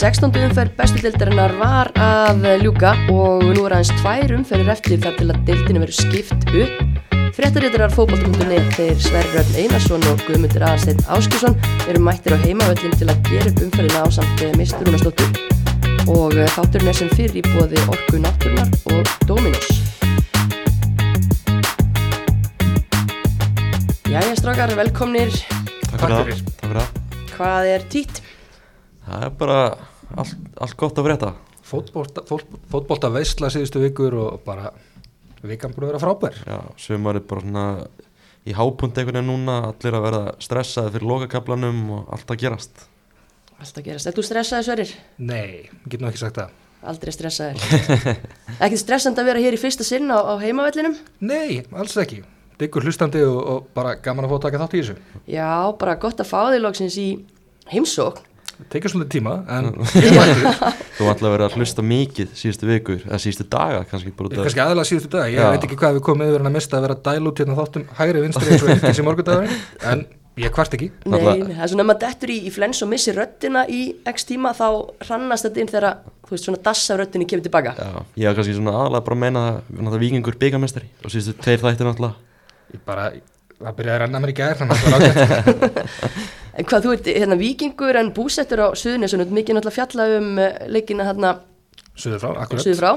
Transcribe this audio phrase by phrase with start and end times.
[0.00, 0.32] 16.
[0.32, 5.26] umferð bestu deildarinnar var að ljúka og nú er aðeins tvær umferðir eftir þar til
[5.26, 7.10] að deildinu verður skipt upp.
[7.36, 13.20] Fréttaréttarar fókbaltum.net þeir Sverrörn Einarsson og Guðmundur Aðarsteinn Áskjusson eru mættir á heimavöllin til að
[13.28, 15.28] gera upp umferðina á samt misturunastóttu
[16.14, 19.68] og eh, þátturinn er sem fyrir í bóði Orku Náttúrunar og Dominos.
[24.08, 25.36] Jæja strákar, velkomnir.
[25.92, 26.50] Takk fyrir það.
[26.56, 26.98] Takk fyrir það.
[27.36, 28.26] Hvað er títt?
[29.04, 29.62] Það er bara
[30.16, 31.32] allt, allt gott að frétta.
[31.70, 34.72] Fótbolta, fótbolta veistla síðustu vikur og bara
[35.46, 36.38] vikan búin að vera frábær.
[36.46, 37.66] Já, sömur er bara svona
[38.48, 42.88] í hápunt einhvern veginn núna, allir að vera stressaði fyrir lokakablanum og allt að gerast.
[43.60, 44.08] Allt að gerast.
[44.08, 44.92] Er þú stressaði Sverrir?
[45.20, 46.58] Nei, ég get nú ekki sagt það.
[46.90, 47.60] Aldrei stressaði.
[48.64, 50.96] Ekkert stressand að vera hér í fyrsta sinn á, á heimavellinum?
[51.20, 52.22] Nei, alls ekki.
[52.60, 54.96] Diggur hlustandi og, og bara gaman að fá að taka þátt í þessu.
[55.28, 57.08] Já, bara gott að fá því lóksins í
[57.68, 58.24] heimsókn
[58.70, 59.70] tekið svolítið tíma en
[60.98, 64.90] þú ætlaði að vera að hlusta mikið síðustu vikur, eða síðustu daga kannski kannski aðalega
[64.90, 65.50] síðustu daga, ég Já.
[65.54, 67.86] veit ekki hvað við komum yfir en að mista að vera dæl út hérna þáttum
[67.98, 69.60] hægri vinstri eins og ekkert í morgundagur
[69.92, 70.08] en
[70.40, 70.88] ég hvart ekki.
[71.10, 74.26] Nei, það er svona að maður dettur í, í flens og missi röttina í x
[74.28, 74.66] tíma þá
[75.04, 75.88] hrannast þetta inn þegar
[76.28, 77.74] þú veist svona dassa röttinni kemur tilbaka.
[77.76, 77.90] Já,
[78.22, 81.64] ég hafa kannski svona aðalega bara að meina það, það vikingur byggamestari og síðustu tveir
[81.64, 83.24] þættir náttúrulega.
[83.60, 86.90] Það byrjaði að renna mér í gær þannig að það var ágætt En hvað þú
[86.92, 91.38] ert, hérna vikingur en búsettur á Suðunesunum, mikið náttúrulega fjalla um uh, leikina hérna
[91.96, 92.64] Suður frá, akkurat.
[92.64, 92.90] Suður frá,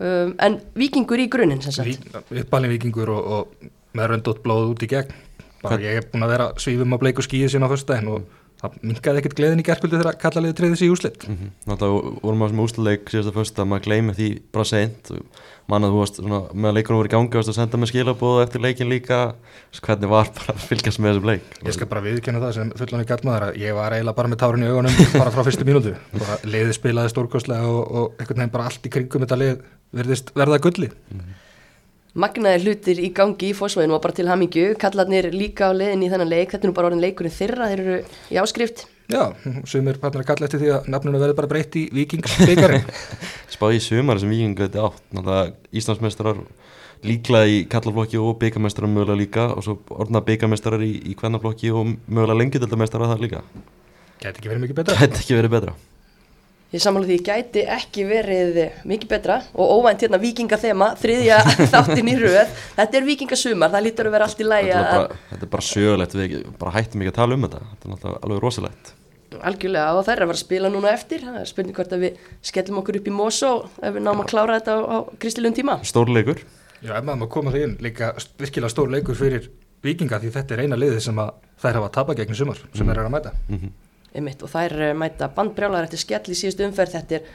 [0.00, 2.08] um, en vikingur í grunninn sem sagt?
[2.32, 5.12] Uppalinn vikingur og, og með röndótt blóð út í gegn.
[5.64, 8.76] Bara ég hef búin að vera svífum á bleiku skíði sín á fyrstæðin og það
[8.90, 11.50] minkaði ekkert gleðin í gerðkvöldu þegar kallaliði treyði sér í úslitt mm -hmm.
[11.70, 15.12] Náttúrulega vorum við á þessum úslileik síðast að fyrsta að maður gleymi því bara seint.
[15.64, 18.60] Manna þú varst svona, með að leikunum voru í gangi og senda með skilabóðu eftir
[18.60, 19.20] leikin líka.
[19.80, 21.46] Hvernig var bara að fylgjast með þessum leik?
[21.64, 24.42] Ég skal bara viðkjöna það sem fullan í gallmaður að ég var eiginlega bara með
[24.42, 25.94] tárun í augunum bara frá fyrstu mínútu.
[26.44, 30.60] Leiði spilaði stórkostlega og, og einhvern veginn bara allt í kringum þetta leið verðist verða
[30.60, 30.90] gulli.
[30.92, 31.40] Mm -hmm
[32.14, 36.10] magnaðir hlutir í gangi í fósvæðinu og bara til hamingju, kallarnir líka á leðin í
[36.12, 37.96] þennan leik, þetta er nú bara orðin leikurinn þeirra þeir eru
[38.30, 38.84] í áskrift.
[39.10, 39.22] Já,
[39.68, 42.78] sumir partner að kalla eftir því að nafnunu verður bara breytt í vikingsbyggari
[43.52, 46.40] Spáði í sumar sem viking þetta átt, náttúrulega Íslandsmestrar
[47.04, 49.48] líklega í kallaflokki og byggamestrar mögulega líka.
[49.52, 53.42] Og svo orðna byggamestrar í, í hvernaflokki og mögulega lengjadöldamestrar að það líka.
[54.22, 55.02] Gæti ekki verið mikið betra.
[55.02, 55.76] Gæti ekki verið betra
[56.74, 58.56] Ég samála því gæti ekki verið
[58.90, 61.36] mikið betra og óvænt hérna vikingathema, þriðja
[61.70, 62.56] þáttin í rauð.
[62.74, 65.14] Þetta er vikingasumar, það lítur að vera allt í lægi að...
[65.28, 67.60] Þetta er bara sjögulegt, við bara hættum ekki að tala um þetta.
[67.68, 68.90] Þetta er náttúrulega alveg rosalegt.
[69.34, 71.22] Algjörlega og það er að vera að spila núna eftir.
[71.28, 74.30] Það er spurning hvort að við skellum okkur upp í Mosó ef við náum að
[74.34, 75.78] klára þetta á, á kristilun tíma.
[75.86, 76.42] Stórleikur.
[76.80, 78.10] Já, ef maður koma því inn líka
[78.42, 79.46] virkilega stórleikur fyrir
[79.86, 81.22] vikinga því þetta er eina liði sem
[81.62, 82.94] þær hafa tapað gegn sumar sem mm.
[82.94, 83.34] er að mæta.
[83.46, 83.74] Mm -hmm
[84.14, 86.96] einmitt, og þær eh, mæta bandbrjálar eftir skell í síðustu umferð.
[86.96, 87.28] Þetta er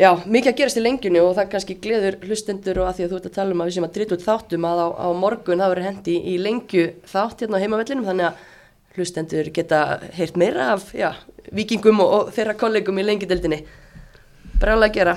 [0.00, 3.12] já, mikið að gerast í lengjunni og það kannski gleður hlustendur og að því að
[3.12, 5.08] þú ert að tala um að við sem að dritt út þáttum að á, á
[5.24, 8.06] morgun það verður hendi í lengju þátt hérna á heimavellinum.
[8.08, 8.44] Þannig að
[8.96, 9.80] hlustendur geta
[10.16, 11.10] heyrt meira af já,
[11.52, 13.60] vikingum og, og þeirra kollegum í lengjudeldinni
[14.60, 15.16] brjálega að gera.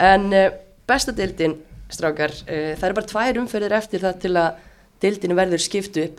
[0.00, 0.48] En uh,
[0.90, 1.54] besta deildin
[1.90, 4.66] strákar, uh, það er bara tvær umferðir eftir það til að
[5.00, 6.18] deildinu verður skiptu upp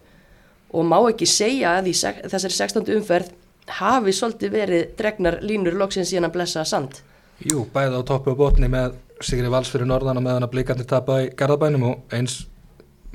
[0.71, 2.87] og má ekki segja að í þessari 16.
[2.95, 3.33] umferð
[3.67, 7.01] hafi svolítið verið dregnar línur loksins síðan að blessa sand.
[7.41, 10.85] Jú, bæði á toppu og botni með Sigri Valls fyrir norðan og meðan að blíkandi
[10.89, 12.45] tapa í Garðabænum og eins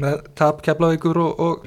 [0.01, 1.67] með tap keflavíkur og, og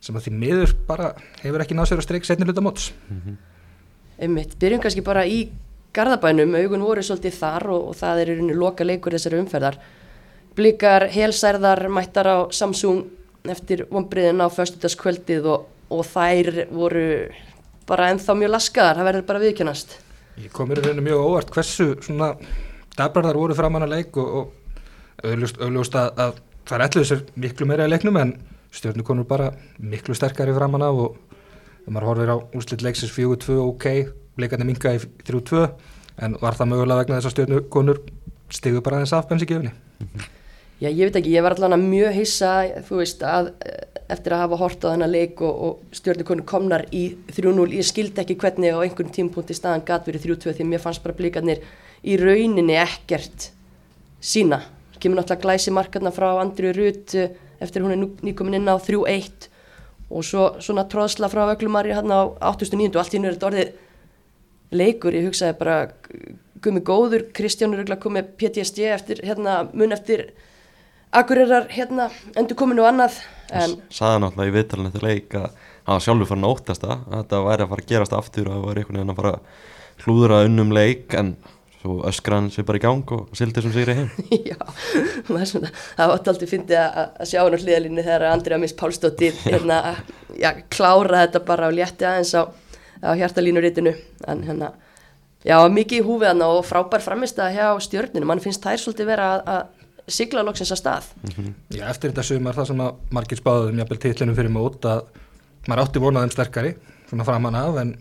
[0.00, 2.92] sem að því miður bara hefur ekki náð sér að streika setni hluta móts.
[3.08, 3.36] Mm -hmm.
[4.18, 5.50] Einmitt, byrjum kannski bara í
[5.92, 9.78] Garðabænum, augun voru svolítið þar og, og það er í rauninu loka leikur þessari umferðar.
[10.56, 13.04] Blíkar helsærðar mættar á Samsung
[13.44, 17.28] eftir vonbriðin á förstutaskvöldið og, og þær voru
[17.88, 19.96] bara ennþá mjög laskaðar, það verður bara viðkjönast
[20.36, 22.34] Ég komir í rauninu mjög óvart hversu svona
[22.96, 27.68] dabarðar voru framann að leik og, og auðljóst að, að það er allir þessar miklu
[27.70, 28.34] meira í leiknum en
[28.74, 31.18] stjórnum konur bara miklu sterkari framann af og
[31.86, 33.86] þegar maður horfir á úrslit leiksins 4-2 ok,
[34.42, 35.66] leikandi minga í 3-2
[36.26, 38.02] en var það mögulega vegna þess að stjórnum konur
[38.52, 39.72] stigu bara þess afbensi gefni
[40.76, 42.50] Já, ég veit ekki, ég var allavega mjög hissa,
[42.84, 43.54] þú veist, að
[44.12, 48.22] eftir að hafa hort á þennan leik og, og stjórnukonu komnar í 3-0 ég skildi
[48.22, 51.62] ekki hvernig á einhvern tímpunkti staðan gatt verið 3-2 því mér fannst bara blíkarnir
[52.06, 53.50] í rauninni ekkert
[54.22, 54.60] sína,
[55.00, 59.50] kemur náttúrulega glæsi markarna frá Andriu Rutt eh, eftir hún er nýkomin inn á 3-1
[60.06, 63.72] og svo svona tróðsla frá Öglumari hann á 8.9 og allt í þetta orðið
[64.76, 65.78] leikur, ég hugsaði bara
[66.62, 70.30] gummi góður, Kristján er komið PTSD eftir, hérna, mun eftir
[71.14, 75.50] Akureyrar hérna endur kominu annað Saði náttúrulega í viðtalinu til leik að
[75.86, 78.64] hann sjálfur fann að óttast að þetta væri að fara að gerast aftur og það
[78.66, 81.36] væri einhvern veginn að fara að klúðra unnum leik en
[81.86, 84.08] svo öskra hann sér bara í gang og sildi sem sigri heim.
[84.50, 84.58] Já,
[85.46, 89.38] svona, það var alltaf fyndið að, að sjá hann á hliðalínu þegar Andrea Miss Pálsdóttir
[89.52, 89.78] hérna,
[90.34, 92.42] já, klára þetta bara og létti aðeins á,
[93.06, 93.94] á hjartalínuritinu
[94.26, 94.72] en hérna,
[95.46, 99.12] já, mikið í húfið hann og frábær framist að hjá stjörninu, mann finnst þær svolítið
[99.12, 99.75] vera að, að
[100.06, 101.08] sigla loksins að stað.
[101.74, 105.06] Já, eftir þetta sumar það sem að margir spáðum jafnvel titlinum fyrir mót að
[105.66, 106.74] maður átti vonaðum sterkari
[107.08, 107.92] svona framan af en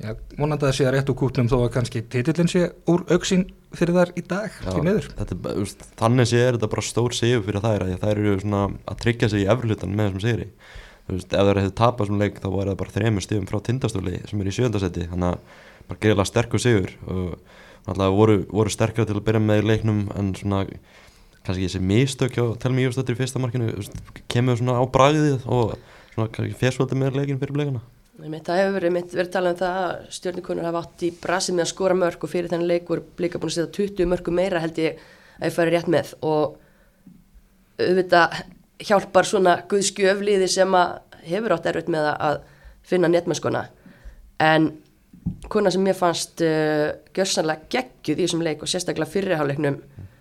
[0.00, 3.04] já, vonandi að það sé að rétt úr kútnum þó að kannski titlin sé úr
[3.12, 3.46] auksín
[3.76, 7.86] fyrir þar í dag, þetta, er þannig sé er þetta bara stór sigur fyrir þær
[7.86, 10.48] að þær eru svona að tryggja sig í efrlutan með þessum sigri.
[11.10, 14.40] Ef þær hefðu tapað þessum leik þá var það bara þremur stífum frá tindastóli sem
[14.40, 17.36] er í sjöndasetti þannig að bara greiðlega sterkur sigur og
[17.86, 20.64] náttúrulega voru, voru sterkara til að byrja með í leiknum en svona
[21.46, 23.72] kannski þessi mistök hjá Telmi Jósdóttir í fyrsta markinu
[24.30, 25.74] kemur svona á bragðið og
[26.12, 27.80] svona kannski fesvöldi með leikin fyrir
[28.20, 31.64] Einmitt, Það hefur verið, verið talað um það að stjórnikonur hafa átt í brasi með
[31.64, 34.80] að skora mörg og fyrir þennan leikur blika búin að setja 20 mörgum meira held
[34.82, 34.98] ég
[35.38, 36.10] að ég fari rétt með.
[36.20, 36.58] Og
[37.80, 38.36] auðvitað
[38.90, 40.98] hjálpar svona guðskjöfliði sem að
[41.30, 42.42] hefur átt erfitt með að
[42.90, 43.64] finna netmennskona.
[44.40, 44.68] En
[45.52, 49.80] kona sem mér fannst uh, gjörsanlega geggjuð í þessum leik og sérstaklega fyrirháleiknum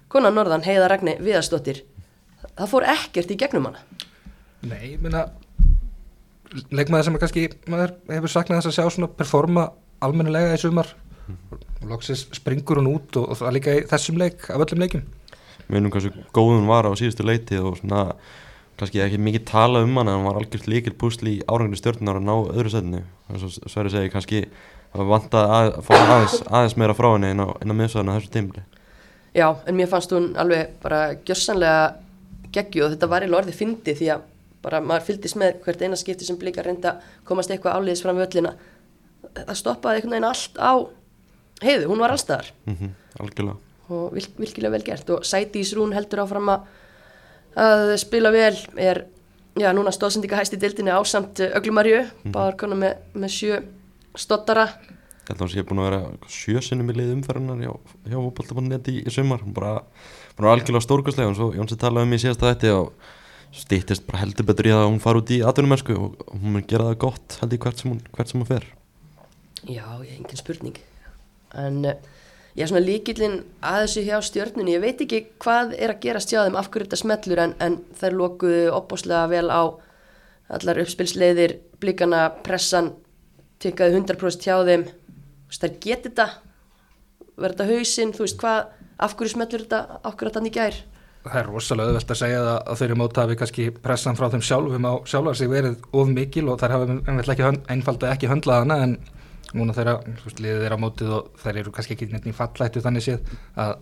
[0.10, 1.84] kona Norðan Heiða Ragni Viðarsdóttir
[2.56, 3.84] það fór ekkert í gegnum hana?
[4.66, 5.28] Nei, ég meina
[6.74, 9.70] leikmaður sem er kannski, maður hefur saknað þess að sjá svona performa
[10.04, 10.90] almennilega í sumar.
[11.80, 15.04] Og loksis springur hún út og, og það líka í þessum leik af öllum leikum
[15.70, 18.08] munum hversu góð hún var á síðustu leiti og svona
[18.80, 22.18] kannski ekki mikið tala um hann en hann var algjört líkil púsli í árangri stjórnar
[22.18, 23.04] að ná öðru setinu.
[23.30, 24.44] Og Sverri segi kannski
[24.96, 28.64] að vanta að fá aðeins, aðeins meira frá henni inn á, á miðsvæðinu þessu tímli
[29.36, 31.96] Já, en mér fannst hún alveg bara gjörsanlega
[32.54, 34.24] geggju og þetta var í lorði fyndi því að
[34.64, 36.98] bara maður fylgdist með hvert eina skipti sem blika reynda
[37.28, 38.56] komast eitthvað áliðis fram við öllina
[39.38, 40.74] það stoppaði einhvern veginn allt á
[41.64, 43.58] heiðu, hún var allstaðar mm algjörlega.
[43.90, 45.10] Og vil, vilkilega vel gert.
[45.10, 46.68] Og Sætís Rún heldur áfram að,
[47.58, 49.02] að spila vel er,
[49.60, 52.36] já, núna stóðsendika hæst í dildinni ásamt Öglumarju, mm.
[52.36, 53.60] báðar konar með, með sjö
[54.16, 54.68] stottara
[55.30, 57.74] Ég held að hann sé búin að vera sjösinnum í lið umferðunar hjá,
[58.10, 59.44] hjá fótboltamannet í, í sumar.
[59.46, 59.76] Hún bara,
[60.34, 63.12] bara algjörlega stórkostlega og svo Jónsi talaði um í síðasta þetta og
[63.54, 66.88] stýttist bara heldur betur í að hún fara út í atvinnumennsku og hún mun gera
[66.90, 68.66] það gott held í hvert sem hún, hvert sem hún fer.
[69.62, 70.80] Já, ég hef engin spurning.
[71.62, 71.94] En uh,
[72.56, 76.24] ég er svona líkillin að þessu hjá stjörnunni, ég veit ekki hvað er að gera
[76.26, 79.62] stjáðum af hverju þetta smellur en, en þær lókuðu opbáslega vel á
[80.58, 82.96] allar uppspilsleiðir blikana, pressan
[83.62, 84.90] tikkaði 100% hjá þeim
[85.58, 86.28] þær geti þetta
[87.40, 88.60] verður þetta hausinn, þú veist hvað
[89.00, 90.80] af hverju smellur þetta, af hverju þetta nýgja er
[91.20, 94.44] Það er rosalega auðvelt að segja það að þeirri móta hafi kannski pressan frá þeim
[94.48, 96.96] sjálfum á sjálfar sig verið of mikil og þær hafi
[97.74, 98.94] einfalda ekki höndlað hana en
[99.52, 102.84] núna þeirra, þú veist, liðið þeirra á mótið og þær eru kannski ekki nefnir fallættu
[102.86, 103.74] þannig séð að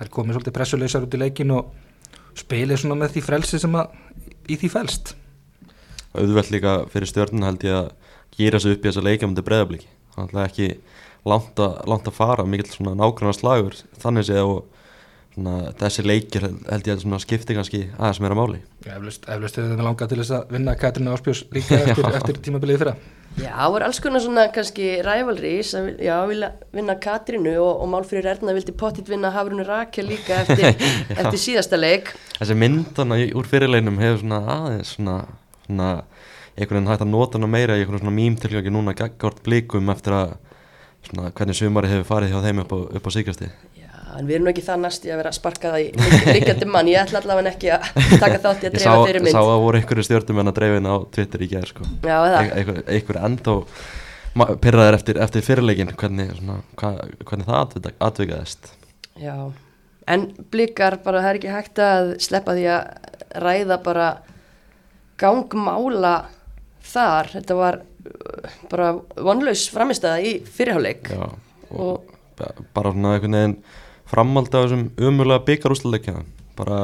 [0.00, 1.70] þær komið svolítið pressuleysar út í leikin og
[2.42, 3.94] spilið svona með því frelsi sem að
[4.50, 5.14] í því felst.
[6.18, 7.92] Auðvelt líka fyrir stjórnun held ég að
[8.34, 9.46] gera sig upp í þessa leikjamöndi
[11.22, 14.60] þannig að langt að, langt að fara mikill svona nákvæmlega slagur þannig séð og
[15.32, 18.60] svona, þessi leikir held ég að skipti kannski aðeins meira máli.
[18.84, 22.96] Eflust hefur það langað til þess að vinna Katrina Áspjós líka eftir, eftir tímabilið fyrra.
[23.32, 27.88] Já, það voru alls konar svona kannski rævalrís að já, vilja vinna Katrínu og, og
[27.88, 30.76] Málfrýr Erna vildi pottitt vinna Hafrunu Rakel líka eftir,
[31.20, 32.12] eftir síðasta leik.
[32.36, 35.16] Þessi myndana úr fyrirleinum hefur svona aðeins svona,
[35.64, 35.88] svona
[36.58, 40.18] einhvern veginn hægt að nota hana meira í einhvern svona mýmtilgjöki núna gaggort blikum eftir
[40.18, 40.34] að
[41.08, 44.36] svona hvernig sumari hefur farið hjá þeim upp á, upp á síkasti Já, en við
[44.38, 45.88] erum ekki það næst í að vera að sparka það í
[46.36, 47.88] líkjandi mann, ég ætla allavega ekki að
[48.22, 50.56] taka þátt í að dreifa þeirri mynd Ég sá að voru einhverju stjórnum en að
[50.60, 51.88] dreifin á Twitter í gerð sko.
[52.06, 56.30] Já, það einhver, einhver enda og pyrraður eftir, eftir fyrirleikin hvernig,
[56.80, 58.70] hvernig það atvikaðist
[59.20, 59.34] Já,
[60.08, 63.10] en blikar bara það er ekki hægt að sleppa því að
[63.42, 64.06] ræða bara
[65.20, 66.14] gangmála
[66.82, 67.80] þar, þetta var
[68.72, 71.24] bara vonlaus framistæða í fyrirháleik Já,
[71.70, 73.56] og, og bara svona einhvern veginn
[74.12, 76.22] framald af þessum umulega byggarúsleikja
[76.58, 76.80] bara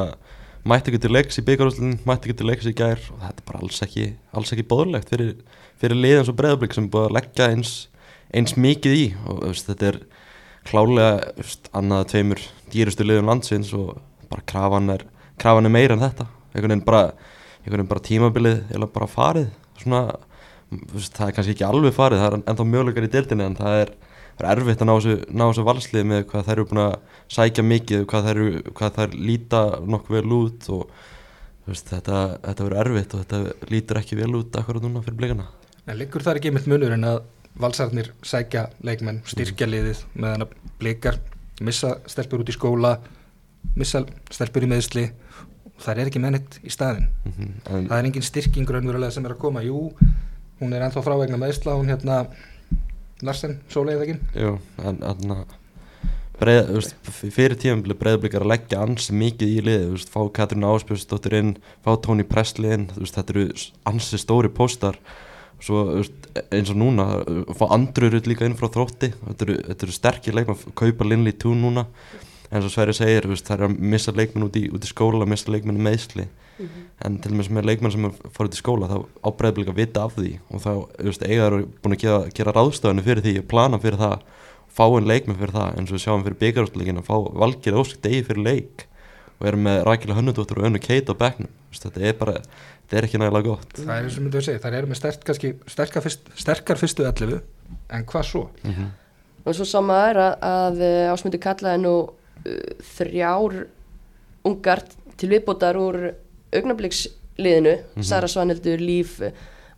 [0.69, 3.49] mætti ekki til leiks í byggarúslinn mætti ekki til leiks í gær og þetta er
[3.51, 4.07] bara alls ekki
[4.37, 5.35] alls ekki bóðlegt fyrir,
[5.81, 7.73] fyrir liðans og breðablík sem er búið að leggja eins,
[8.35, 9.05] eins mikið í.
[9.29, 10.01] Og veist, þetta er
[10.69, 13.99] klálega veist, annað tveimur dýrustu liðum landsins og
[14.29, 15.07] bara krafan er,
[15.41, 16.29] krafan er meira en þetta.
[16.53, 17.05] Einhvern veginn bara,
[17.93, 19.49] bara tímabilið eða bara farið
[19.83, 20.03] svona,
[20.71, 23.93] það er kannski ekki alveg farið það er ennþá mjöguleikar í dildinni en það er
[24.39, 26.93] það er erfitt að ná þessu, þessu valslið með hvað þær eru búin að
[27.35, 28.41] sækja mikið hvað þær,
[28.79, 29.63] hvað þær líta
[29.95, 30.93] nokkuð vel út og
[31.69, 35.49] veist, þetta, þetta verður erfitt og þetta lítur ekki vel út akkurat núna fyrir blikana.
[35.89, 37.19] En liggur það ekki einmitt munur en að
[37.59, 41.19] valsarnir sækja leikmenn, styrkja liðið meðan að blikar
[41.65, 42.93] missa stelpur út í skóla
[43.75, 45.09] missa stelpur í meðsli
[45.75, 47.51] og það er ekki mennitt í staðin Mhm.
[47.67, 49.63] en, það er engin styrking raunverulega sem er að koma.
[49.67, 49.91] Jú,
[50.61, 52.27] hún er ennþá frá vegna meðsla hún hérna
[53.25, 55.33] Larsen, sóleiðegin jú, en, en
[56.38, 61.38] breið, veist, fyrir tímabili breiðblikar að leggja ansi mikið í liði veist, fá Katrín Áspjörsdóttir
[61.41, 63.49] inn fá Tóni Presley inn veist, þetta eru
[63.91, 64.99] ansi stóri póstar.
[65.59, 67.09] Eins og núna
[67.59, 71.88] fá andrurut líka inn frá þrótti þetta eru, eru sterkir leikmenn, kaupa Linley Tún núna.
[72.49, 75.50] En svo Sverri segir það er að missa leikmenn út í, út í skóla missa
[75.50, 78.91] leikmenn í meðsli en til og með sem er leikmenn sem fór út í skóla
[78.91, 78.97] þá
[79.29, 80.35] ábreiðblik að vita af því.
[80.53, 80.73] Og þá
[81.29, 84.27] eiga eru búin að gera, gera ráðstöðinu fyrir því og plana fyrir það
[84.79, 88.03] fá einn leikmenn fyrir það eins og við sjáum fyrir byggarústleikin að fá valgir óskt
[88.05, 88.87] degi fyrir leik
[89.38, 91.50] og erum með Rækila Hönnudóttur og Önnu Keit á bekknum.
[91.71, 92.41] Veist, þetta er bara,
[92.83, 93.77] þetta er ekki nægilega gott.
[93.79, 97.07] Það er sem myndum við segja, það eru með sterk, kannski, sterkar, fyrst, sterkar fyrstu
[97.07, 97.37] 11
[97.95, 98.49] en hvað svo?
[98.67, 98.88] mm
[99.49, 102.57] og svo sama er að, að eh, ásmundu kallaði nú uh,
[102.97, 103.62] þrjár
[104.49, 104.83] ungar
[105.19, 105.99] til viðbótar úr
[106.55, 107.75] augnabliksliðinu
[108.05, 109.19] Sara Svanhildur, Líf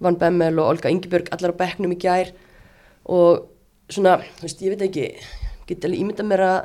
[0.01, 2.33] Van Bemmel og Olga Ingibjörg allar á bekknum í gær.
[3.11, 3.47] Og
[3.91, 5.09] svona, þú veist, ég veit ekki
[5.71, 6.61] get alveg ímynda mér að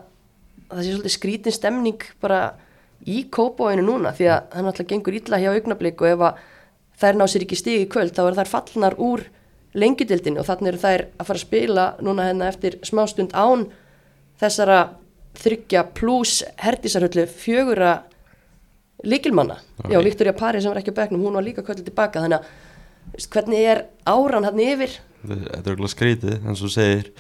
[0.66, 2.42] að það sé svolítið skrítin stemning bara
[3.06, 6.44] í kópáinu núna því að það náttúrulega gengur illa hjá augnablik og ef að
[7.02, 9.26] þær ná sér ekki stig í kvöld þá er þær fallnar úr
[9.76, 13.68] lengjudildinu og þannig eru þær að fara að spila núna hérna eftir smástund án
[14.42, 14.80] þessara
[15.36, 17.94] þryggja pluss hertisarhullu fjögura
[19.06, 19.58] líkilmanna.
[19.90, 22.24] Já, Viktoria Pari sem var ekki á bekknum, hún var líka kvöldið tilbaka.
[22.24, 24.98] Þannig að veist, hvernig er áran hann yfir?
[25.26, 27.12] þetta er- okkur skrítið eins og segir.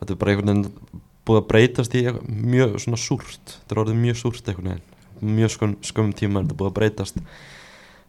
[0.00, 3.56] Þetta er bara einhvern veginn búið að breytast í eitthvað mjög svona súrt.
[3.60, 4.86] Þetta er orðið mjög súrt einhvern veginn.
[5.20, 7.24] Mjög skum, skum tíma er þetta búið að breytast.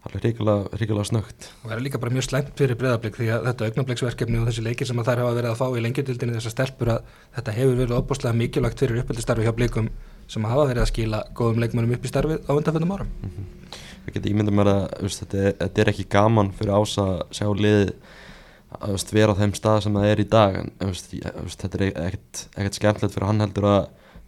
[0.01, 3.67] Alveg ríkilega snögt og það er líka bara mjög slæmt fyrir breyðablík því að þetta
[3.67, 6.89] augnabliksverkefni og þessi leikir sem að þær hafa verið að fá í lengjadildinni þessar stelpur
[6.95, 9.91] að þetta hefur verið opbúslega mikilvægt fyrir uppeldistarfi hjá blíkum
[10.31, 13.11] sem hafa verið að skila góðum leikmennum upp í starfið á undanfjöndum árum.
[14.05, 17.15] Við getum ímyndað mér að veist, þetta, er, þetta er ekki gaman fyrir ás að
[17.35, 17.91] sjá liðið
[18.79, 21.65] að veist, vera á þeim stað sem það er í dag en veist, ég, veist,
[21.65, 23.81] þetta er ekkert, ekkert skemmtilegt fyrir hann heldur að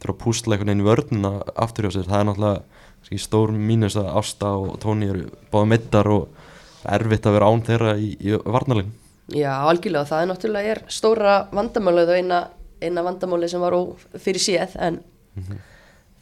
[0.03, 1.33] þurfa að púsla einhvern veginn í vörnina
[1.63, 6.10] aftur hjá sér, það er náttúrulega stór mínus að Ásta og Tóni eru báða mittar
[6.12, 6.43] og
[6.89, 8.91] erfitt að vera án þeirra í, í varnalinn
[9.31, 12.39] Já, algjörlega, það er náttúrulega er stóra vandamálið og eina,
[12.83, 13.81] eina vandamálið sem var ó,
[14.19, 15.00] fyrir séð en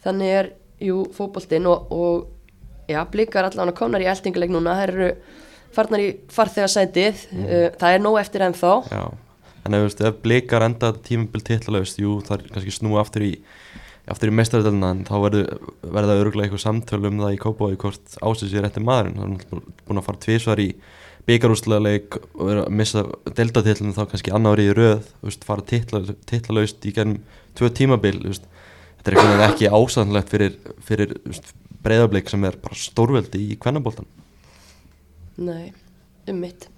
[0.04, 4.88] þannig er jú fótboltinn og, og já, blikar allan að komnar í eldinguleik núna, það
[4.88, 5.10] eru
[5.72, 9.04] farnar í farþegarsætið, uh, það er nóg eftir enn þá Já,
[9.62, 13.36] en ef, veist, ef blikar enda tímabil titlalöfst, jú, það er kannski snúa aftur í
[14.10, 18.16] aftur í meistaröldina en þá verður verða örgulega eitthvað samtöl um það í Kópavogi hvort
[18.18, 19.20] ásins ég rétti maðurinn.
[19.20, 20.68] Það er búin að fara tvísvar í
[21.28, 23.04] byggarúslega leik og vera að missa
[23.38, 27.20] deltatillinu þá kannski annar í röð veist, fara titlalöst í gennum
[27.58, 28.48] tvö tímabil veist.
[29.02, 30.56] Þetta er eitthvað ekki ásannlegt fyrir,
[30.86, 31.14] fyrir
[31.82, 34.06] breyðablik sem er bara stórveldi í kvennabóltan
[35.42, 35.72] Nei,
[36.28, 36.68] um mitt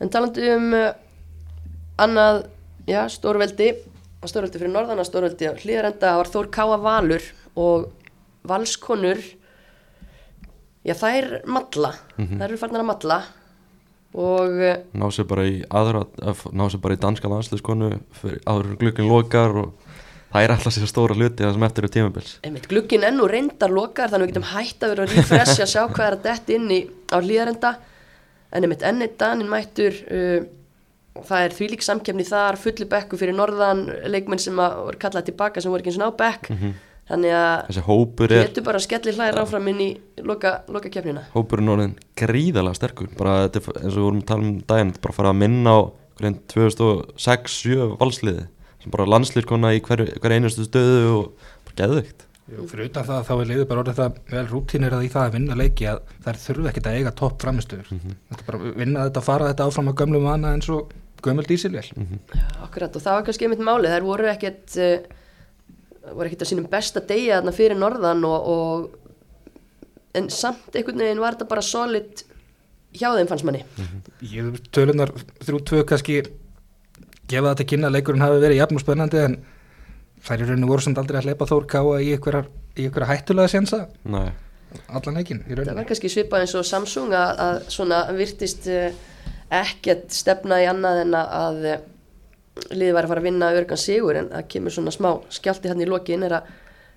[0.00, 0.92] en talandi um uh,
[2.00, 2.46] annað,
[2.88, 3.72] já, stórveldi
[4.26, 7.22] stórveldi fyrir norðana stórveldi hlýðarenda var Þór Káa Valur
[7.56, 7.88] og
[8.46, 9.20] valskonur
[10.86, 13.18] já, þær matla þær eru farnar að matla
[14.16, 17.90] og uh, ná sér bara í aðra að- ná sér bara í danska landsliðskonu
[18.20, 19.85] fyrir áður glukkin lokar og
[20.36, 22.32] það er alltaf sér stóra hluti það sem eftir er tímabils
[22.70, 26.06] glukkin ennú reyndar lokar þannig að við getum hætt að vera að refresha sjá hvað
[26.06, 27.72] er að detti inn í á hlýðarenda
[28.52, 30.44] en einmitt ennið danin mættur uh,
[31.24, 35.62] það er þvílík samkefni þar fulli bekku fyrir norðan leikmenn sem að voru kallað tilbaka
[35.62, 36.50] sem voru ekki eins og ná bekk.
[37.06, 39.88] Þannig að þessi hópur er getur bara skelli hlæðir áfram inn í
[40.26, 43.12] loka, loka kefnina hópurinn orðin gríðalega sterkur.
[43.14, 45.40] Bara eins og við vorum að tala um daginn þetta er bara að fara að
[45.44, 45.80] minna á
[46.16, 48.46] hverjum 2006-7 valsliði
[48.92, 53.32] bara landslýrkona í hver, hver einustu stöðu og bara geðvögt og fyrir utan það þá
[53.36, 56.36] er liður bara orðið það vel rútínir að í það að vinna leiki að þær
[56.44, 59.90] þurfa ekkert að eiga topp framistöður þetta er bara að vinna þetta, fara þetta áfram
[59.90, 60.94] að gömlum vana eins og
[61.26, 61.86] gömul dísilvél.
[61.90, 63.94] Já, akkurat og það var kannski einmitt málið.
[63.94, 70.16] Þær voru ekkert uh, voru ekkert á sínum besta degi þarna fyrir norðan og, og
[70.16, 72.24] en samt einhvern veginn var þetta bara solid
[72.96, 73.64] hjá þeim fannst manni.
[74.24, 75.12] Ég tölunar
[75.44, 76.20] þrjú tvö kannski
[77.30, 79.36] gefa þetta kynna að leikurinn hafi verið jafn og spennandi en
[80.26, 84.28] þær í rauninu voru samt aldrei að hleypa Þór Káa í einhverjar hættulega sensa Nei,
[84.88, 88.88] allan í það var kannski svipað eins og Samsung að, að svona virtist uh,
[89.60, 94.20] ekkert stefna í annað en að, uh, liðið var að fara að vinna örgan sigur
[94.20, 96.54] en það kemur svona smá skjálti hann í lokin er að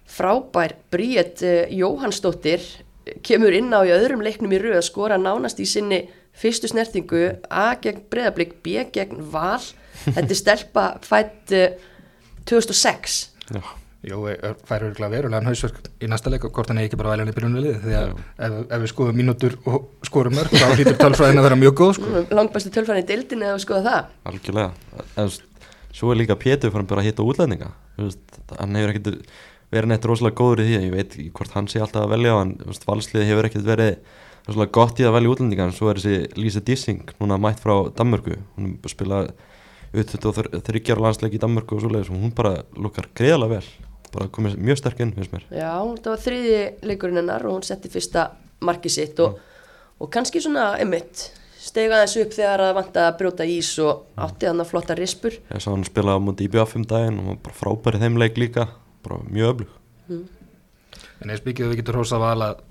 [0.10, 2.64] frábær Bríett uh, Jóhannsdóttir
[3.26, 6.04] kemur inn á í öðrum leiknum í röð að skora nánast í sinni
[6.40, 9.62] fyrstu snertingu A gegn breðablík, B gegn val
[10.06, 11.68] þetta er stelpa fætt uh,
[12.50, 13.20] 2006
[13.54, 13.62] Já,
[14.08, 17.12] Jú, er- fær örgulega verulegan hausverk í næsta leik og hvort hann er ekki bara
[17.16, 20.96] veljan í byrjunulið því að ef, ef við skoðum mínútur og skorum mörg þá hlýtur
[21.02, 22.22] tölfræðin að vera mjög góð sko.
[22.40, 24.14] langbæstu tölfræðin í deildin eða skoða það.
[24.32, 25.04] Algjörlega.
[25.20, 25.34] En,
[26.00, 27.72] Svo er líka Pétur fann bara að hitta útlendinga.
[27.98, 29.08] Hann hefur ekkert
[29.74, 32.36] verið neitt rosalega góður í því Ég veit ekki hvort hann sé alltaf að velja
[32.46, 32.52] en
[32.86, 33.96] Valsliði hefur ekkert verið
[34.48, 37.74] rosalega gott í að velja útlendinga en svo er þessi Lisa Dissing núna mætt frá
[37.98, 38.38] Danmörku.
[38.56, 39.32] Hún er spilað
[39.94, 43.90] þryggjar landsleik í Danmörku og svoleiðis og hún bara lukkar greiðalega vel.
[44.14, 45.46] Bara komið mjög sterk inn, finnst mér.
[45.54, 48.32] Já, þetta var þriði leikurinn hennar og hún setti fyrsta
[48.66, 49.38] markið sitt og,
[50.02, 51.30] og kannski svona emitt
[51.60, 55.38] stega þessu upp þegar það vant að brjóta ís og átti hann að flotta rispur.
[55.52, 58.40] Ég sá hann spila á múti í BF um daginn og bara frábæri þeim leik
[58.40, 58.70] líka
[59.06, 59.74] bara mjög öflug.
[61.20, 62.62] En eins byggjuðu við getur hósa val að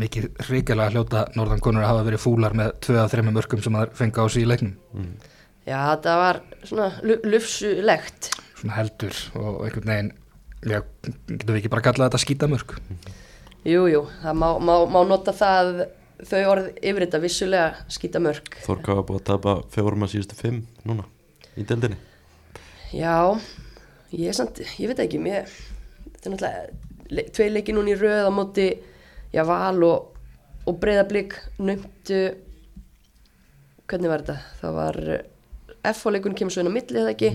[0.00, 3.76] mikið hrigalega hljóta norðan konur að hafa verið fúlar með tvö af þremmu mörgum sem
[3.76, 4.74] það fengi á sig í leiknum
[5.70, 8.30] Já, þetta var svona lu- lufsulegt.
[8.58, 10.12] Svona heldur og einhvern veginn
[10.66, 10.80] já,
[11.30, 12.74] getur við ekki bara kallað þetta skítamörk?
[13.68, 15.70] Jú, jú, það má, má, má nota það
[16.28, 20.36] þau orð yfir þetta vissulega skýta mörg Þorka var búið að tapa fjórum að síðustu
[20.36, 20.58] fimm
[20.88, 21.06] núna
[21.56, 21.96] í deildinni.
[22.92, 23.14] Já,
[24.12, 25.48] ég samt, ég veit ekki, mér,
[26.16, 28.66] þetta er náttúrulega le, tvei leiki núna í röð á móti,
[29.32, 30.18] já, val og,
[30.68, 32.20] og breyðablík nömtu,
[33.88, 34.38] hvernig var þetta?
[34.60, 35.00] Það var,
[35.90, 37.30] F-leikunum kemur svo inn á milli eða ekki,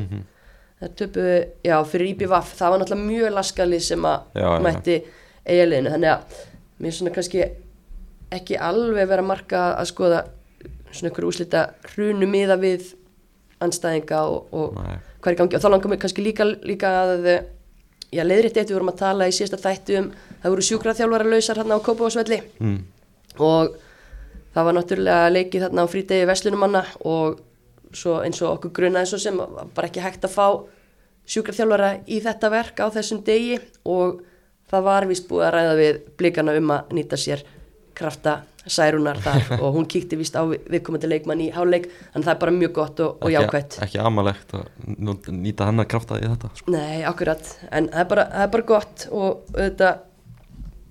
[0.81, 1.27] það töpu,
[1.65, 4.97] já, fyrir IBVF, það var náttúrulega mjög laskalið sem að Já, mætti
[5.45, 6.37] eiginleginu, þannig að
[6.77, 7.43] mér er svona kannski
[8.35, 10.21] ekki alveg vera að marka að skoða
[10.91, 12.93] svona ykkur úslita hrunu miða við
[13.63, 14.79] anstæðinga og, og
[15.23, 15.57] hvað er gangi.
[15.57, 17.29] Og þá langar mig kannski líka, líka að
[18.13, 20.11] já, leiðrétt eitt við vorum að tala í síðasta þættu um
[20.43, 22.77] það voru sjúkraþjálfara lausar hérna á Kópavásvelli mm.
[23.41, 23.75] og
[24.55, 27.39] það var náttúrulega leikið þarna á frídegi Veslunumanna og
[27.95, 30.47] svo eins og okkur grunaði svo sem var bara ekki hægt að fá
[31.25, 33.59] sjúkraþjálfara í þetta verk á þessum degi
[33.89, 34.19] og
[34.69, 37.41] það var vist búið að ræða við blikana um að nýta sér
[37.95, 42.31] krafta særunar þar og hún kíkti vist á við- viðkomandi leikmann í háleik að það
[42.33, 46.25] er bara mjög gott og, og jákvætt ekki, amalegt að nýta hann að krafta í
[46.25, 46.73] þetta sko.
[46.73, 50.01] Nei, akkurat, en það er bara, það er bara gott og auðvitað,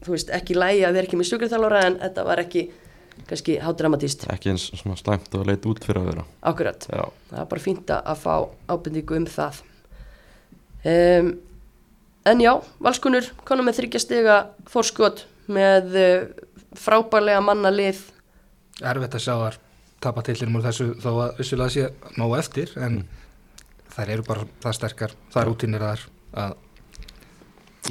[0.07, 2.65] þú veist, ekki lægi að vera ekki með sjúkraþjálfara en þetta var ekki
[3.29, 6.87] kannski hádramatíst, ekki eins svona slæmt og leit út fyrir að vera akkurat.
[6.91, 8.35] Já, Það er bara fínt að fá
[8.69, 9.61] ábyrningu um það.
[10.85, 11.31] Um,
[12.29, 12.53] en já,
[12.85, 14.39] valskunur konum með þryggja stiga
[14.71, 18.03] fórskot með uh, frábærlega manna lið.
[18.83, 19.61] erfitt að sjá þar
[20.05, 23.05] tapa tillinum úr þessu þó að vissulega sé nógu eftir en
[23.95, 26.05] þær eru bara það sterkar það er útínir þar
[26.45, 26.57] að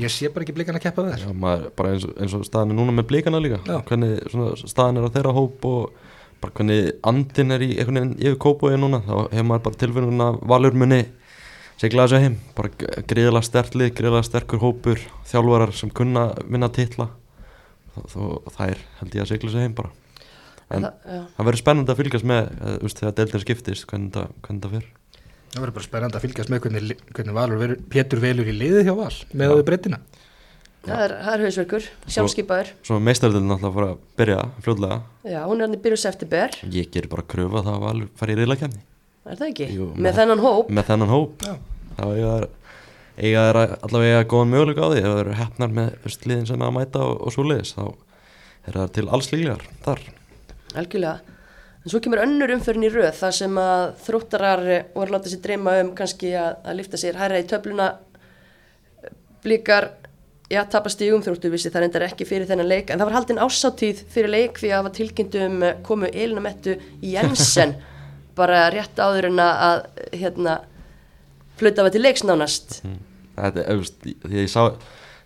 [0.01, 1.03] ég sé bara ekki blikan að keppa
[1.33, 3.59] maður, bara eins, og- eins og staðan er núna með blíkana líka.
[3.65, 3.81] Já.
[3.85, 5.91] hvernig svona, staðan er á þeirra hóp og
[6.41, 10.29] bara hvernig andin er í einhvern veginn yfir kópóið núna þá hefur maður bara tilfinninguna
[10.33, 11.01] að valur muni
[11.77, 17.09] segla þessu heim, bara greiðilega stertlið, greiðilega sterkur hópur þjálfarar sem kunna vinna titla.
[17.97, 19.89] Og það er held ég að segla þessu heim bara.
[20.73, 24.13] En það, það verður spennandi að fylgjast með eh, þú veist, þegar deildin skiptist hvernig
[24.15, 24.87] það, hvernig það fer
[25.53, 28.87] það verður bara spennandi að fylgjast með hvernig, hvernig Valur verður, Pétur velur í liðið
[28.89, 29.99] hjá Val með við breytina
[30.83, 32.69] Það er, það er hausverkur, sjálfskeipaður.
[32.83, 34.97] Svo meistaröldin náttúrulega að fara að byrja fljóðlega
[35.31, 38.33] Já, hún er hann í byrju september, ég ger bara kröfu að það var fara
[38.33, 38.81] í reyðlakefni
[39.23, 39.67] er það ekki?
[39.77, 40.73] Jú, með með- þennan hóp.
[40.75, 41.53] með þennan hóp Já.
[41.95, 42.47] þá eiga þær
[43.23, 46.99] eiga að- allavega góðan möguleika á því það eru hefnar með liðin sem að mæta
[47.07, 47.85] og, og svo liðis þá
[48.67, 50.03] er það til alls líklegar þar
[50.73, 51.32] Algjörlega.
[51.83, 54.61] En svo kemur önnur umförin í röð þar sem að þróttarar
[54.93, 57.89] voru að láta sér dreyma um kannski að, að lifta sér hærra í töfluna.
[59.43, 59.89] Blíkar,
[60.47, 63.41] já, tapast í umþróttu vissi það reyndar ekki fyrir þennan leik en það var haldin
[63.43, 67.75] ásáttíð fyrir leik því að það var tilkynnt um eh, komu Elina Mettu Jensen
[68.39, 69.83] bara rétt áður en að að,
[70.21, 70.57] hérna
[71.59, 72.79] flauta var til leiks nánast.
[72.87, 72.99] Mm.
[73.35, 74.61] þetta er, veist, því ég sá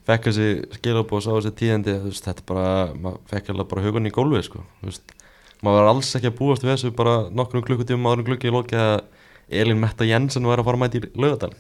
[0.08, 4.10] fekk þessi skilab og sá þessi tíðandi þetta er bara, maður fekk alveg bara hugun
[4.10, 5.17] í gólfið sko, veist
[5.66, 8.54] maður var alls ekki að búast við þessu bara nokkrum klukkutíum áður en klukki í
[8.54, 9.00] loki að
[9.48, 11.54] Elin Metta Jensen var að fara að mæta í lögadal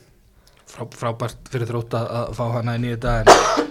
[0.67, 3.67] Frá, frábært fyrir þrótt að, að fá hana í þetta en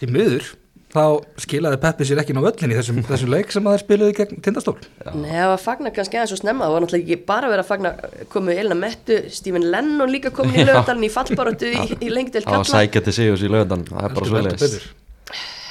[0.00, 0.46] því miður
[0.92, 1.04] þá
[1.40, 4.40] skilaði Peppi sér ekki ná öllin í þessum, þessum leik sem að þeir spiluði gegn
[4.44, 4.74] tindastól.
[5.16, 7.92] Nei, það var fagna kannski aðeins og snemma það var náttúrulega ekki bara að fagna
[8.32, 12.58] komu Elina Mettu, Stephen Lennon líka komin í lögadalinn í fallbaróttu í, í lengdel það
[12.58, 14.76] var kalla til sigjus í lögadal það er bara svo leiðis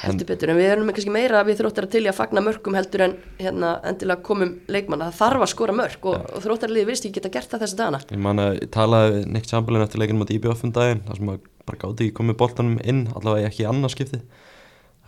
[0.02, 3.06] heldur betur, en við erum kannski meira við þróttar að til að fagna mörgum heldur
[3.06, 7.20] en hérna endilega komum leikmann það þarf að skora mörg og, og þróttarliði virðist ekki
[7.20, 8.02] geta gert það þessi dagana.
[8.10, 11.44] Ég man að talaði Nick Chamberlain eftir leikinu mot IBF um daginn þar sem að
[11.66, 14.22] bara gáti ekki komið boltanum inn allavega ekki í annarskipti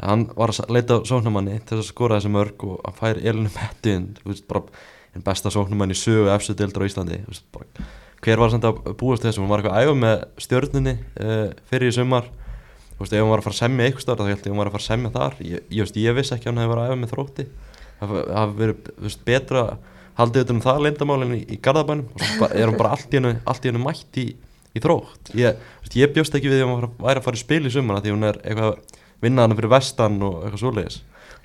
[0.03, 3.51] hann var að leita á sóknamanni til að skora þessi mörg og hann fær elinu
[3.55, 4.65] metti inn þú veist bara
[5.15, 7.87] en besta sóknumann í sögu efstu deildar á Íslandi veist, bara,
[8.25, 11.93] hver var samt að búast þessum hún var eitthvað að æfa með stjörnunni uh, fyrir
[11.93, 12.31] í sumar
[12.95, 14.53] Þú veist, ef hún var að fara að semja eitthvað starf þá held ég að
[14.53, 15.37] hún var að fara að semja þar.
[15.43, 17.47] Ég, ég, veist, ég vissi ekki að hún hefði verið að æfa með þrótti.
[17.99, 19.65] Það hafi verið þú veist, betra
[20.19, 23.19] haldið utan um það leyndamálinn í, í Garðabænum og svo er hún bara allt í
[23.19, 24.27] hennu, allt í hennu mætt í,
[24.71, 25.33] í þrótt.
[25.39, 27.75] Ég, veist, ég bjóst ekki við því að hún væri að fara í spil í
[27.75, 31.01] sumana því hún er eitthvað vinnaðan fyrir vestan og eitthvað svoleiðis.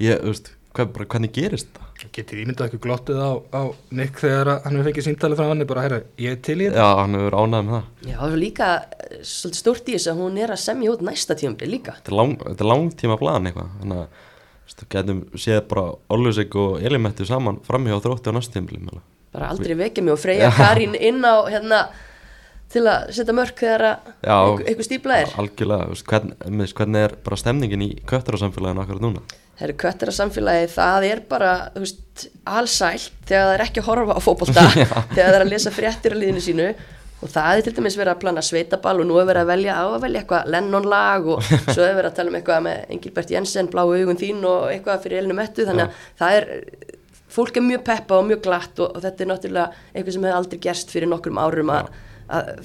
[0.05, 1.88] Ég, þú veist, hvað, bara, hvernig gerist það?
[1.99, 5.65] Getur ímyndað ekki glottið á, á Nick þegar að hann hefur fengið síndali frá hann
[5.67, 8.31] bara, herra, ég er til í þetta Já, hann hefur ánægð með það Já, það
[8.35, 11.69] er líka eh, svolítið stórt í þessu að hún er að semja út næsta tímabli
[11.73, 11.95] líka.
[11.99, 15.85] þetta er, lang, þetta er langtíma plan eitthvað þannig að þú veist, getum séð bara
[16.15, 19.01] Ólusik og Elimettu saman framhjá þrótti á næstu tímabili
[19.35, 21.83] Bara aldrei vekja mig og Freyja Karín inn á hérna
[22.69, 24.37] til að setja mörk þegar að Já.
[24.69, 25.31] einhver stípla er.
[25.41, 29.23] algjörlega, þú veist, hvern, með, hvernig er bara stemningin í köttarasamfélaginu akkurat núna
[29.59, 31.49] Það eru köttir að samfélagi, það er bara,
[32.47, 36.15] allsælt þegar það er ekki að horfa á fótbolta, þegar það er að lesa fréttir
[36.15, 36.67] á liðinu sínu.
[37.19, 39.75] Og það er til dæmis verið að plana sveitaball og nú er verið að velja
[39.75, 43.33] á að velja eitthvað Lennon-lag og svo er verið að tala um eitthvað með Engilbert
[43.35, 46.47] Jensen, Bláu augun þín og eitthvað fyrir Elinu Mettu, þannig að það er,
[47.35, 50.39] fólk er mjög peppa og mjög glatt og, og þetta er náttúrulega eitthvað sem hefur
[50.39, 51.91] aldrei gerst fyrir nokkrum árum að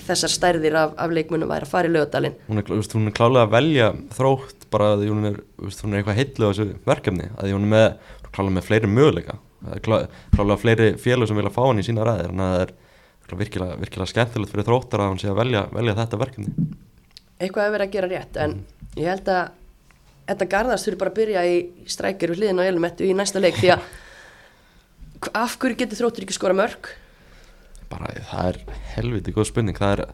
[0.04, 2.36] þessar stærðir af, af leikmunum væri að fara í lögadalinn.
[2.48, 6.46] hún hún er klálega að velja þrótt bara að hún er, hún er eitthvað heitlu
[6.46, 7.86] á þessu verkefni, að hún er með
[8.34, 9.38] klálega með fleiri möguleika.
[9.84, 12.74] Klálega fleiri félög sem vilja fá hann í sína ræðir þannig að það er
[13.40, 16.66] virkilega, virkilega skemmtilegt fyrir þróttar að hún sé að velja, velja þetta verkefni.
[17.40, 18.58] Eitthvað hefur verið að gera rétt en
[18.98, 19.44] ég held að
[20.28, 21.56] þetta Garðars þurfi bara að byrja í
[21.90, 23.88] strækir við hliðin á Elumettu í næsta leik því að
[25.44, 26.92] af hverju getur þróttur ekki skora mörg
[27.90, 28.60] bara það er
[28.94, 29.78] helviti góð spurning.
[29.78, 30.04] Það er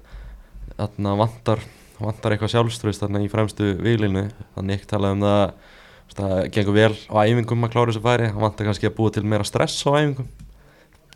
[0.78, 1.62] þarna vantar
[2.00, 5.44] vantar eitthvað sjálfströðst þarna í fremstu výlinu þannig ekki tala um það
[6.10, 8.30] það gengur vel á æfingum að klára þessu færi.
[8.32, 10.30] Það vantar kannski að búa til meira stress á æfingum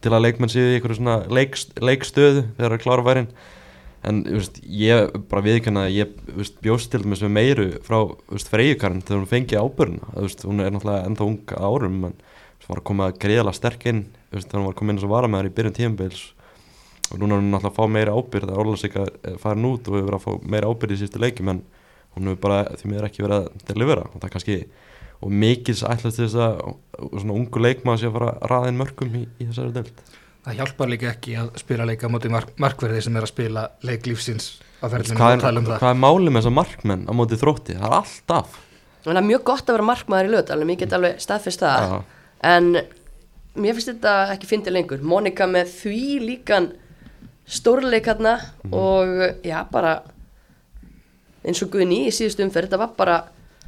[0.04, 3.30] til að leikmenn séu í einhverju svona leik, leikstöðu þegar er klára færin.
[4.04, 8.02] En veist, ég bara viðkynna að ég veist, bjóst til með meiru frá
[8.52, 12.18] freyjukarinn þegar hún fengi ábyrna veist, hún er náttúrulega ennþá unga árum en
[12.68, 15.54] var að koma greiðala sterk inn þegar hún var að koma inn sem varamæður í
[15.56, 16.22] byrjun tímabils
[17.10, 19.88] og núna er hún náttúrulega að fá meira ábyrð það er Ólasík að fara nút
[19.88, 21.62] og hefur verið að fá meira ábyrð í sístu leikjum en
[22.16, 24.08] hún hefur bara því miður ekki verið að delivera.
[24.10, 24.58] Og það er kannski
[25.24, 28.70] og mikils ætlast til þess að og svona ungu leikmaður sé að fara að raða
[28.70, 30.04] inn mörgum í, í þessari deild.
[30.44, 33.64] Það hjálpar líka ekki að spila leika á móti mark markverði sem er að spila
[33.88, 34.50] leik lífsins
[34.84, 35.80] á ferðinu hvað og tala um er, það.
[35.80, 38.58] hvað er málið með þessar markmenn á móti þrótti, það er alltaf
[39.04, 41.94] þannig að mjög gott að vera markmaður í lögadalinn ég get alveg staðfest það.
[42.44, 45.04] En mér finnst þetta ekki fyndið lengur.
[45.04, 46.70] Monika með því líkan
[47.46, 48.36] stórleik hérna
[48.72, 50.02] og já bara
[51.44, 53.16] eins og Guðni í síðustu umferð þetta var bara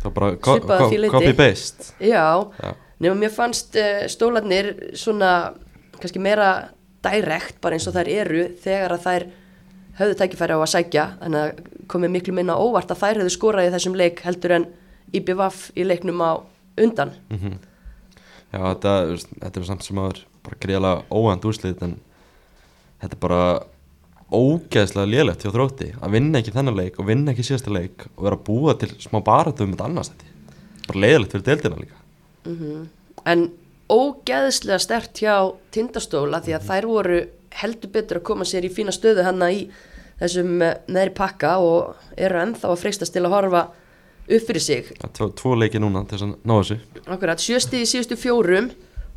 [0.00, 1.12] það er bara Svipað að því leyti.
[1.16, 2.24] copy paste já,
[2.62, 2.70] Já.
[3.04, 5.32] nema mér fannst uh, stólarnir svona
[6.00, 6.70] kannski meira
[7.04, 9.26] direkt bara eins og þær eru þegar að þær
[10.00, 11.60] höfðu tækifæri á að sækja þannig að
[11.92, 14.66] komið miklu minna óvart að þær höfðu skorað í þessum leik heldur en
[15.14, 16.32] IBVF í leiknum á
[16.80, 17.58] undan Mhm.
[18.52, 18.92] Já, þetta,
[19.42, 21.96] þetta er samt sem aður bara greiðlega óhand úrslit en
[23.02, 23.42] þetta er bara
[24.26, 28.24] ógeðslega lélegt hjá þrótti að vinna ekki þennan leik og vinna ekki síðasta leik og
[28.26, 30.32] vera að búa til smá baratu um þetta annars þetta
[30.86, 32.00] bara leiðilegt fyrir deildina líka.
[33.26, 33.48] En
[33.90, 35.34] ógeðslega stert hjá
[35.74, 37.20] tindastóla því að þær voru
[37.56, 39.66] heldur betur að koma sér í fína stöðu hana í
[40.20, 43.62] þessum eh, neðri pakka og eru ennþá að freistast til að horfa
[44.26, 44.90] upp fyrir sig.
[44.98, 46.78] Það er tvo, leiki núna til þess að ná þessu.
[47.04, 48.70] Akkurat, sjösti í síðustu fjórum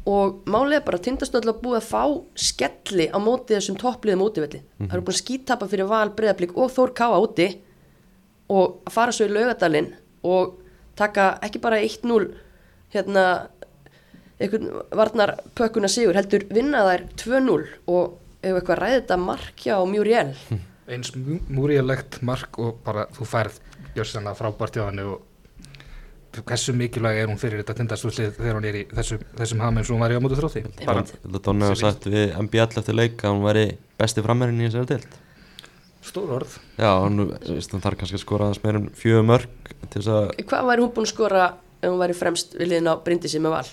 [0.08, 2.04] og málið er bara að tindastóla búið að fá
[2.40, 4.62] skelli á móti þessum toppliðum útivelli.
[4.80, 7.50] Það eru búin að skítapa fyrir val, breyðablík og Þór Káa úti
[8.50, 9.92] og að fara svo í laugadalinn
[10.26, 10.58] og
[11.00, 12.32] taka ekki bara 1-0
[12.94, 13.26] hérna
[14.40, 17.60] einhvern varnar pökkuna sigur heldur vinna þær 2-0
[17.92, 20.34] og ef eitthvað ræði þetta markja á Mjúriel
[20.90, 21.12] Eins
[21.54, 23.60] múrialegt mark og bara þú færð
[23.94, 25.26] gjörsanna frábært hjá henni og
[26.38, 29.96] hversu mikilvæg er hún fyrir þetta tindastúslið þegar hún er í þessum, þessum haminn sem
[29.96, 30.64] hún var í á móti þrótti.
[30.84, 33.66] Bara Þetta Donni hafa sagt við MBL eftir leik að hún væri
[34.00, 35.18] besti frammerinn í þessari deild
[36.10, 36.56] stór orð.
[36.80, 36.92] Já,
[37.50, 40.70] veist, hann þarf kannski að skora aðeins meira en fjögur mörg til þess að Hvað
[40.70, 41.46] væri hún búin að skora
[41.80, 43.68] ef hún væri fremst við liðin á Bryndisi með val?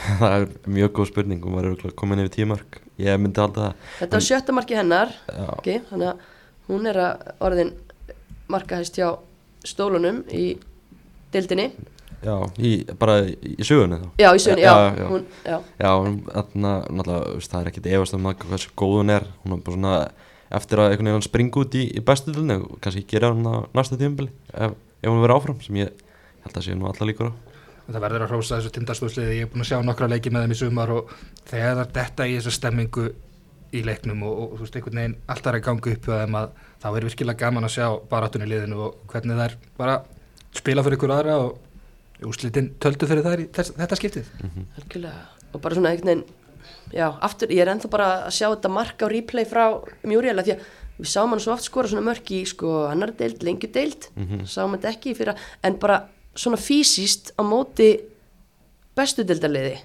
[0.20, 3.72] það er mjög góð spurning hún var örugglega komin yfir tíu mörg ég myndi halda
[3.98, 6.28] Þetta var sjötta marki hennar það okay, þannig að
[6.70, 7.72] hún er að orðin
[8.50, 9.08] markahæst hjá
[9.66, 10.44] stólunum í
[11.34, 11.70] deildinni.
[12.20, 14.08] Já í, bara í, sögunni þá.
[14.20, 15.06] Já, í sögni, já, Já.
[15.08, 15.56] Hún, já.
[15.80, 19.28] Já, hún, þarna, náttúrulega, það er ekkit efast um að hversu góð hún er.
[19.44, 19.94] Hún er bara svona,
[20.60, 23.64] eftir að einhvern veginn springa út í, í bestu dilni og kannski gera hún á
[23.76, 26.04] næsta tímabili ef, ef hún verður áfram sem ég
[26.44, 27.34] held að sé nú alla líkur á.
[27.90, 30.54] Það verður að hrósa þessu tindastóðsliði, ég er búin að sjá nokkra leiki með þeim
[30.54, 31.14] í sumar og
[31.48, 33.06] þegar það er detta í þessu stemmingu
[33.74, 36.38] í leiknum og, og þú veist, einhvern veginn alltaf er að ganga upp hjá þeim
[36.38, 39.96] að þá er virkilega gaman að sjá baráttunni í liðinu og hvernig það er bara
[40.56, 44.28] spila fyrir ykkur aðra og úslitin töldu fyrir þær í þess, þetta skiptið.
[44.80, 45.24] Algjörlega.
[45.50, 46.24] Og bara svona einhvern veginn,
[46.94, 49.64] já, aftur, ég er ennþá bara að sjá þetta mark á replay frá
[50.06, 50.68] Mjúriela því að
[51.00, 54.10] við sáum hann svo oft skora svona mörk í sko annar deild, lengju deild,
[54.44, 56.02] sáum þetta ekki fyrir að, en bara
[56.36, 57.88] svona fysiskt á móti
[58.96, 59.78] bestu deildaliði.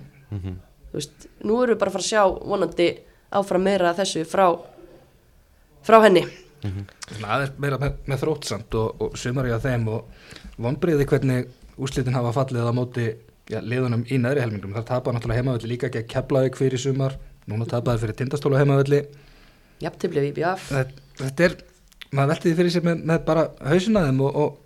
[0.91, 2.89] Þú veist, nú erum við bara að fara að sjá vonandi
[3.36, 4.45] áfram meira af þessu frá,
[5.84, 6.25] frá henni.
[7.12, 11.47] Svona aðeins meira með, með þróttsamt og, og sumar ég að þeim og vonbriði hvernig
[11.75, 13.08] úslitin hafa fallið á móti
[13.51, 14.75] já, liðunum í neðri helmingum.
[14.78, 17.17] Það tapaði náttúrulega heimavelli líka gegn Keflavík fyrir í sumar,
[17.51, 19.04] núna tapaði fyrir Tindastólu heimavelli.
[19.84, 20.69] Jafntefli við BF.
[20.71, 21.58] Þetta, þetta er,
[22.15, 24.62] maður velti því fyrir sér með, með bara hausinaðum og, og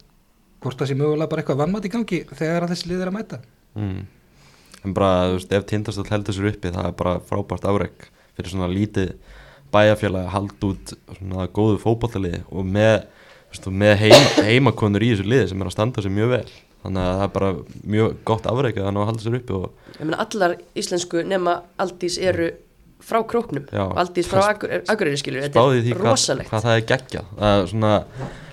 [0.64, 3.16] hvort það sé mögulega bara eitthvað vannmátt í gangi þegar að þessi lið er að
[3.16, 3.42] mæta.
[3.80, 4.00] mm.
[4.86, 8.08] en bara, þú veist, ef tindastöld heldur sér uppi það er bara frábært afreg
[8.38, 9.14] fyrir svona lítið
[9.74, 12.96] bæjarfélag að halda út svona góðu fótballaliði og með,
[13.60, 16.50] og með heim, heimakonur í þessu liði sem er að standa sér mjög vel.
[16.80, 17.52] Þannig að það er bara
[17.96, 21.24] mjög gott afreg að hann á að halda sér uppi og Ég meina allar íslensku
[21.28, 22.52] nema Aldís eru
[23.04, 23.66] frá króknum.
[23.72, 23.84] Já.
[23.84, 26.50] og Aldís frá Akureyri skilur, þetta er því hvað, rosalegt.
[26.52, 27.34] hvað það er geggjað.
[27.50, 27.92] Að svona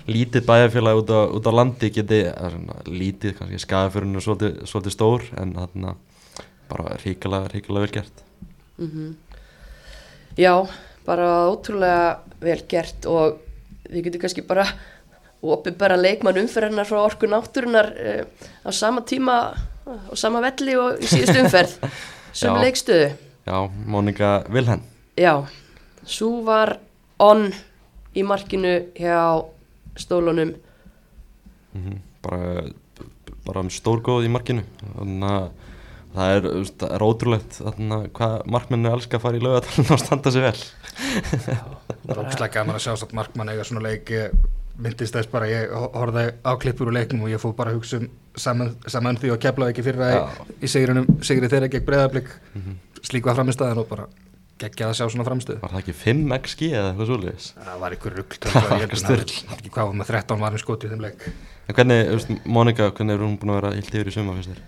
[0.07, 4.95] lítið bæjarfélag út á, út á landi geti, svona, lítið kannski skafurinn er svolítið, svolítið
[4.95, 5.95] stór en þarna
[6.71, 8.23] bara ríkilega, ríkilega vel gert.
[10.37, 10.53] Já,
[11.07, 13.39] bara ótrúlega vel gert og
[13.87, 14.67] við getum kannski bara
[15.47, 18.23] opið bara leikmann umferðarnar frá orku náttúrunar uh,
[18.67, 19.37] á sama tíma
[19.87, 21.77] á sama velli og í síðustu umferð.
[22.37, 23.13] Sem leikstöðu.
[23.47, 24.83] Já, Mónika Vilhen
[25.17, 25.47] Já,
[26.05, 26.75] svo var
[27.23, 27.47] on
[28.13, 29.47] í markinu hjá
[29.97, 30.51] stólunum.
[31.73, 32.67] Mhm, bara,
[33.47, 34.65] bara um stórgóð í markinu.
[34.83, 35.47] Þannig að
[36.17, 36.47] það er,
[36.81, 40.45] það er ótrúlegt þannig að hvað markmennu elska að fara í laugatalinn og standa sig
[40.45, 40.55] vel
[40.97, 44.11] Það er ógslag gaman að sjá satt markmann eiga svona leik
[44.77, 47.99] myndist þess bara, ég horfði á klippur úr leiknum og ég fór bara að hugsa
[48.01, 48.07] um
[48.37, 52.29] saman, saman því og keflaði ekki fyrir það í sigrinum, sigri þeirra gegn breyðablík
[53.07, 54.07] slík var framistæðan og bara
[54.61, 55.61] geggjað að sjá svona framstöðu.
[55.61, 57.49] Var það ekki 5 XG eða eitthvað svoleiðis?
[57.57, 59.25] það var ykkur rugg að
[59.57, 61.27] ekki hvað var með 13 varum skotið í þeim leik.
[61.67, 64.63] En hvernig, Mónika, hvernig er hún búin að vera illt yfir í suma, finnst þér?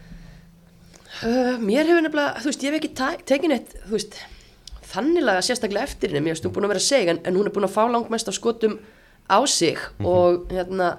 [1.19, 2.91] Uh, mér hefur nefnilega, þú veist, ég hef ekki
[3.31, 4.19] tekið neitt, þú veist,
[4.89, 7.55] þannilega sérstaklega eftir henni, mér finnst hún búin að vera seg en, en hún er
[7.55, 8.79] búin að fá langmest af skotum
[9.29, 10.97] á sig og hérna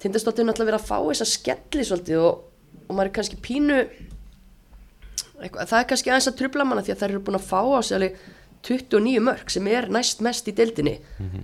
[0.00, 2.42] tindastóttir er náttúrulega verið að fá þessa skelli svolítið og,
[2.86, 3.78] og maður er kannski pínu
[5.42, 7.60] eitthvað, það er kannski aðeins að trubla manna því að þær eru búin að fá
[7.60, 8.20] á sig alveg
[8.68, 10.96] 29 mörg sem er næst mest í deildinni.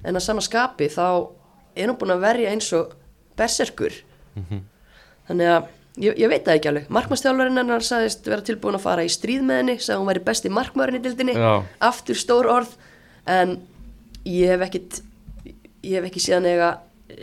[0.02, 1.30] En að sama skapi þá
[1.76, 2.94] er hún búin að verja eins og
[3.38, 3.94] berserkur.
[5.28, 5.68] Þannig að
[6.00, 6.88] ég, ég veit það ekki alveg.
[6.94, 10.52] Markmannstjálfarinn hennar sagðist vera tilbúin að fara í stríð með henni sagði hún væri besti
[10.52, 11.52] markmaðurinn í dildinni Já.
[11.90, 12.74] aftur stór orð
[13.30, 13.58] en
[14.28, 15.00] ég hef ekkit
[15.84, 16.70] ég hef ekki síðan eiga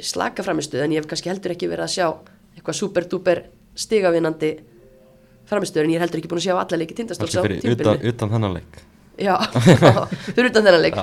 [0.06, 2.08] slaka framistuð en ég hef kannski heldur ekki verið að sjá
[2.56, 3.44] eitthvað super duper
[3.80, 4.52] stigavinnandi
[5.50, 8.32] framistuð en ég er heldur ekki búin að sjá alla leiki tindastóls á fyrir utan,
[8.32, 8.80] þennan leik.
[9.22, 9.36] Já,
[10.32, 10.96] fyrir utan þennan leik.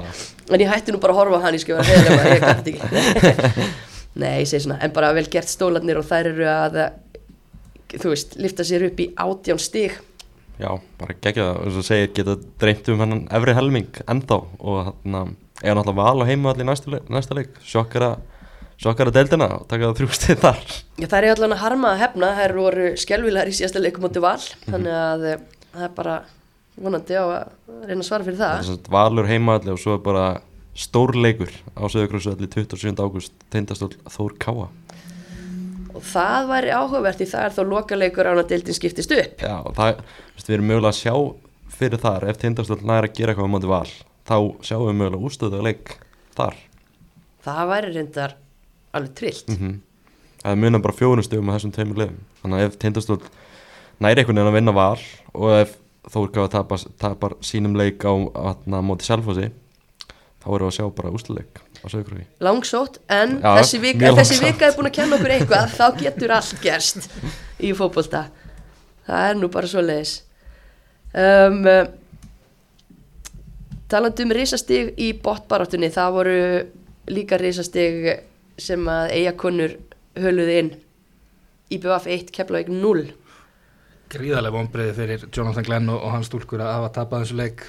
[0.48, 2.74] En ég hætti nú bara að horfa á hann ég skil vera heiðlega ég gæti
[2.74, 3.68] ekki.
[4.22, 6.78] Nei, ég segi svona, en bara vel gert stólarnir og þær eru að
[7.94, 9.96] þú veist, lifta sér upp í átján stig.
[10.58, 15.20] Já, bara gegja það, og segir, geta dreymt um hennan efri helming ennþá og þarna
[15.62, 18.16] er náttúrulega val á heima allir næsta, leik- næsta leik, sjokkara
[18.78, 20.58] sjokkara deildina og taka það þrjú stið þar.
[20.98, 24.22] Já, það er allan að harma að hefna, þær voru skelvilegar í síðasta leikum átti
[24.22, 25.38] val, þannig að eh,
[25.74, 26.18] það er bara
[26.78, 28.52] vonandi á að reyna að svara fyrir Það.
[28.52, 28.58] Það.
[28.58, 30.26] er svona valur heima allir og svo er bara
[30.78, 32.94] stór leikur á Söðukrossu allir 27.
[33.02, 33.32] ágúst.
[33.50, 34.68] Teindastól Þór Káa
[35.98, 39.42] Og það væri áhugavert í það er þá lokaleikur án að deildin skiptist upp.
[39.42, 40.02] Já, það,
[40.38, 41.14] við erum mögulega að sjá
[41.78, 43.90] fyrir þar ef teindastól næra að gera eitthvað á móti val
[44.28, 45.92] þá sjáum við mögulega ústöðu leik
[46.36, 46.56] þar
[47.48, 48.34] Það væri reyndar
[48.96, 49.52] alveg trillt.
[49.52, 49.76] mm
[50.38, 53.22] Það munar bara fjórum stöðum á þessum tveimur liðum Þannig að ef Tindastóll
[53.98, 55.00] næri einhvern veginn að vinna val
[55.34, 55.72] og ef
[56.08, 59.48] Þórkáfa tapar, tapar sínum leik á, á, á móti Selfossi
[60.38, 61.34] þá erum við að sjá bara Söðukrossi
[62.44, 64.10] Langsótt, en Já, þessi, vika,
[64.66, 67.06] er búin að kenna okkur eitthvað, þá getur allt gerst
[67.62, 68.26] í fótbolta.
[69.08, 70.18] Það er nú bara svo leiðis.
[71.16, 71.62] Um,
[73.88, 76.40] talandi um risastig í botbaráttunni, það voru
[77.08, 78.10] líka risastig
[78.60, 79.78] sem að eigakonur
[80.18, 80.74] höluði inn.
[81.72, 83.08] IBF 1, Keflavík 0.
[84.08, 87.64] gríðarlega vonbreiði fyrir Jonathan Glenn og, og hans stúlkur að hafa tapað þessu leik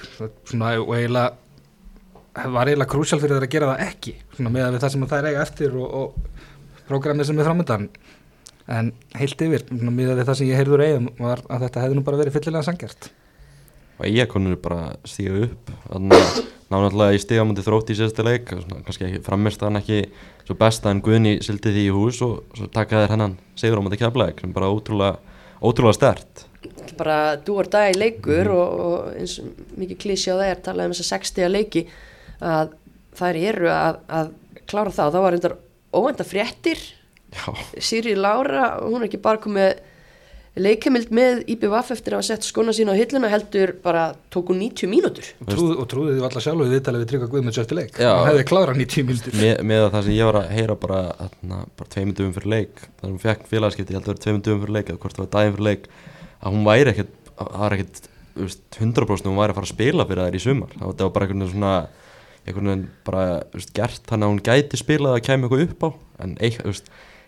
[0.48, 1.34] svona, og eiginlega
[2.34, 5.18] var eiginlega krúsjál fyrir þeir að gera það ekki svona með við það sem það
[5.18, 7.88] er eiga eftir og, og prógramið sem er framöndan
[8.70, 12.04] en heilt yfir, miðað við það sem ég heyrður eigum var að þetta hefði nú
[12.06, 13.10] bara verið fyllilega sangjart
[14.00, 15.72] og eigakonur bara stíga upp
[16.70, 20.04] náttúrulega í stigamöndi þrótt í sérstu leik svona, kannski ekki framist hann ekki
[20.44, 23.84] svo besta en Guðni sildi því í hús og svo taka þér hennan sigur á
[23.84, 25.18] mæti keflæk sem bara ótrúlega,
[25.58, 26.46] ótrúlega stert
[26.98, 28.60] bara dúar dag leikur mm -hmm.
[28.60, 31.86] og, og eins og mikið klísi á það er talað um þess að 60 leiki
[32.40, 32.74] að
[33.20, 34.32] þær eru að, að
[34.70, 35.06] klára það.
[35.06, 35.56] Og þá var reyndar
[36.00, 36.82] óvenda fréttir.
[37.78, 39.78] Sýri Lára, hún er ekki bara komið
[40.58, 44.90] leikamild með IBVF eftir að hafa sett skona sína á hilluna heldur bara tóku 90
[44.90, 45.28] mínútur.
[45.44, 48.00] Og, trúð, og trúðið þið alltaf sjálf við viðtalið við Tryggva Guðmunds eftir leik?
[48.02, 49.36] Og hefði klárað 90 mínútur.
[49.38, 52.84] Með, með það sem ég var að heyra bara, atna, bara tveimur dögum fyrir leik
[52.88, 55.18] að hún fekk félagskipti, ég held að það var tveimur dögum fyrir leik eða hvort
[55.20, 55.88] það var daginn fyrir leik
[56.40, 58.10] að hún væri ekkert, það var ekkert
[58.80, 60.74] 100% hún væri að fara að spila fyrir þær í sumar.
[60.74, 61.74] Það var bara einhvern veginn svona
[62.46, 63.24] einhvern veginn bara
[63.54, 65.88] veist, gert þannig að hún gæti spilað að kemja eitthvað upp á.
[66.24, 66.82] En eitthvað,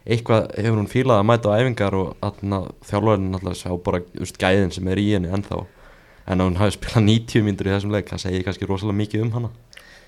[0.06, 2.40] eitthvað hefur hún fílað að mæta á æfingar og
[2.88, 5.62] þjálfurinn alltaf sjá bara veist, gæðin sem er í henni ennþá.
[6.26, 9.26] En að hún hafi spilað 90 myndur í þessum leik það segir kannski rosalega mikið
[9.26, 9.52] um hana.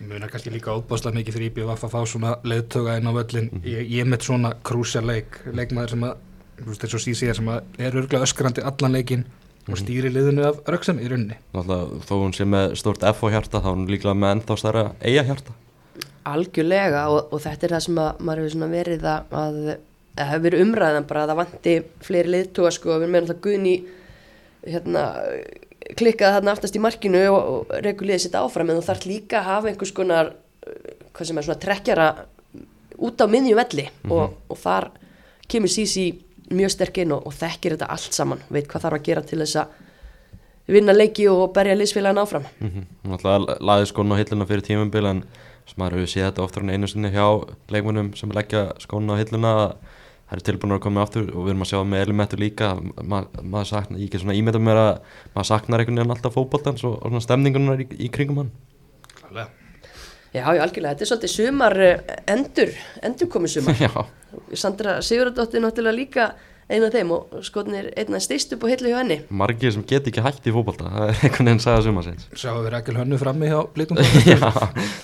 [0.04, 3.60] Muna kannski líka óbáslega mikið fyrir IBF að fá svona leðtöga inn á völlin mm
[3.60, 3.68] -hmm.
[3.70, 6.16] ég, ég met svona krúsja leik leikmaður sem að,
[6.58, 9.24] þú veist sísi er sem að er örgulega öskrandi allan leikin
[9.64, 9.80] og mhm.
[9.80, 13.62] stýri liðinu af rauksam í runni Náttúrulega þó hún sé með stort F á hjarta
[13.64, 15.56] þá hún líklega með ennþá stærra eiga hjarta
[16.24, 19.58] Algjörlega og, og þetta er það sem að, maður hefur verið að, að
[20.20, 21.74] hefur verið umræðan bara að það vanti
[22.04, 23.74] fleiri liðtúa sko við meðan það Guðni
[24.64, 25.04] hérna,
[25.98, 29.48] klikkaði þarna aftast í markinu og, og reguliði sitt áfram en þú þarf líka að
[29.50, 30.32] hafa einhvers konar
[31.14, 32.08] hvað sem er svona trekkjara
[33.04, 34.12] út á miðjum velli mm -hmm.
[34.16, 34.90] og, og þar
[35.48, 39.24] kemur Sisi mjög sterkinn og, og þekkir þetta allt saman veit hvað þarf að gera
[39.24, 42.46] til þess að vinna leiki og berja liðsfélagin áfram.
[42.60, 42.84] Mm -hmm.
[43.10, 45.24] Náttúrulega laði skónu á hilluna fyrir tímumbil en
[45.66, 47.26] sem maður hefur séð þetta oftar en einu sinni hjá
[47.68, 49.52] leikmunum sem leggja skónu á hilluna
[50.28, 53.24] það er tilbúin að koma aftur og við erum að sjá með elimettur líka Ma,
[53.42, 55.00] maður saknar, ég ekki svona ímynda mér að
[55.34, 58.50] maður saknar einhvern veginn alltaf fókbóltans og, og stemningunar í, í kringum hann.
[60.34, 62.70] Já, já, algjörlega, þetta er svolítið sumar eh, endur,
[63.02, 63.76] endur komið sumar.
[63.84, 66.26] Já Sandra Sigurðardóttir náttúrulega líka
[66.70, 69.20] eina af þeim og skotnir einna stýst upp og hillu hjá henni.
[69.28, 72.62] Margir sem get ekki hægt í fókbalta það er einhvern veginn sagða suma sinns Sjáum
[72.64, 74.38] við Rækjul Hönnu frammi hjá Blítum Já,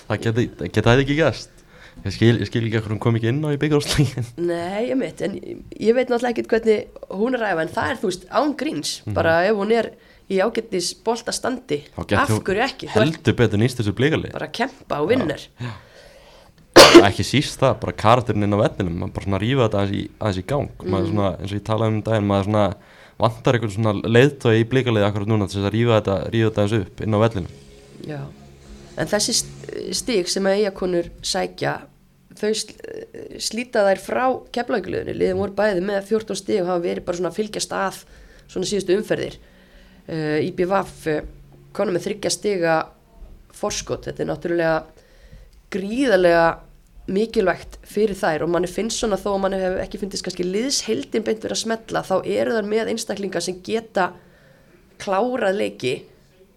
[0.07, 1.59] það geta get ekki gæst
[2.01, 4.95] Ég skil, ég skil ekki að hún kom ekki inn á í byggjáðslegin Nei, ég
[4.97, 8.25] veit, en ég veit náttúrulega ekkert hvernig hún er ræða en það er þú veist
[8.31, 8.93] án gríns.
[8.95, 9.19] Mm -hmm.
[9.19, 9.91] bara ef hún er
[10.31, 12.89] í ágættis boltastandi af hverju ekki?
[12.95, 15.37] Heldur betur nýst þessu blíkali bara kempa og vinnur.
[15.59, 15.71] Já, já
[17.07, 20.03] ekki síst það, bara karakterinn inn á vellinum maður bara svona rýfa þetta aðeins í,
[20.19, 20.71] aðeins í gang.
[20.77, 20.89] Mm.
[20.93, 22.65] maður svona, eins og ég talaði um um daginn maður svona
[23.21, 26.85] vantar einhvern svona leiðtói í blíkaliði akkurat núna þess að rýfa þetta, rýfa þetta aðeins
[26.85, 27.57] upp inn á vellinum.
[28.07, 28.19] Já,
[28.97, 29.37] en þessi
[30.01, 31.75] stík sem að eigakonur sækja
[32.41, 32.49] þau
[33.41, 34.23] slíta þær frá
[34.55, 38.01] keflaugluðinu, liðum voru bæði með 14 stík og hafa verið bara svona fylgjast að
[38.47, 39.37] svona síðustu umferðir.
[40.09, 41.05] Uh, IBVF
[41.75, 42.75] konum með þryggja stiga
[43.55, 44.75] forskot, þetta er náttúrulega
[45.71, 46.45] gríðarlega
[47.09, 51.25] mikilvægt fyrir þær og manni finnst svona þó að manni hefur ekki finnist kannski liðsheildin
[51.25, 54.11] beint verið að smetla þá eru þar með einstaklingar sem geta
[55.01, 55.95] klárað leiki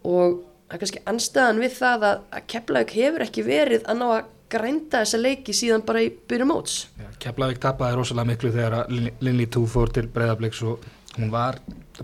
[0.04, 4.06] og það er kannski anstæðan við það að, að Keflavík hefur ekki verið að ná
[4.10, 6.76] að grænda þessa leiki síðan bara í byrjum móts.
[7.00, 8.92] Ja, Keflavík tapaði rosalega miklu þegar
[9.24, 10.84] Linli Tú fór til Breðabliks og
[11.16, 11.58] hún var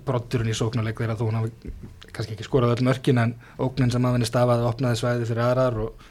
[0.06, 1.74] brotturinn í sóknarleik þegar þú hún hafi
[2.10, 5.78] kannski ekki skorað öll mörkin en óknin sem að henni stafaði opnaði svæði fyrir aðrar
[5.84, 6.08] og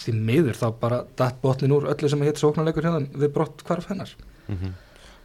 [0.00, 3.90] því miður þá bara datt botnin úr öllu sem heit sóknarleikur hérna við brott hvarf
[3.90, 4.14] hennar.
[4.48, 4.78] Mm -hmm.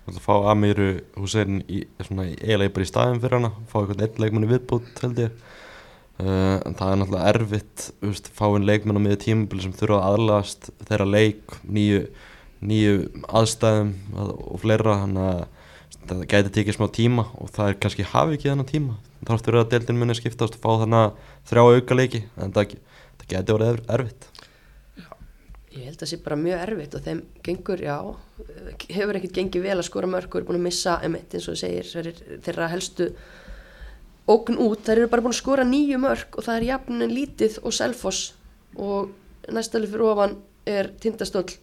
[0.06, 4.50] Það að fá Amiru Hussein eiginlega bara í staðin fyrir hana fá einhvern einn leikmenni
[4.52, 5.32] viðbútt held ég.
[6.16, 9.98] Uh, en það er náttúrulega erfitt veist, fá einn leikmenn á miður tímabili sem þurfa
[10.00, 12.06] að aðlast þeirra leik nýju,
[12.62, 12.94] nýju
[13.28, 15.42] aðstæðum og fleira þannig að
[16.06, 18.96] það gæti tekið smá tíma og það er kannski hafi ekki þennan tíma.
[19.26, 22.78] Þá þurftur að deildin muni skiptast og fá þannig þrjá auka leiki en það,
[23.18, 24.35] það gæti orðið erfitt
[25.76, 27.96] Ég held að það sé bara mjög erfitt og þeim gengur, já,
[28.96, 31.58] hefur ekkert gengið vel að skora mörg og eru búin að missa, emitt, eins og
[31.60, 31.90] segir,
[32.46, 33.10] þeirra helstu
[34.32, 37.60] ókn út, þeir eru bara búin að skora nýju mörg og það er jafnin lítið
[37.62, 38.22] og selfoss
[38.80, 39.12] og
[39.52, 41.58] næstalið fyrir ofan er tindastöld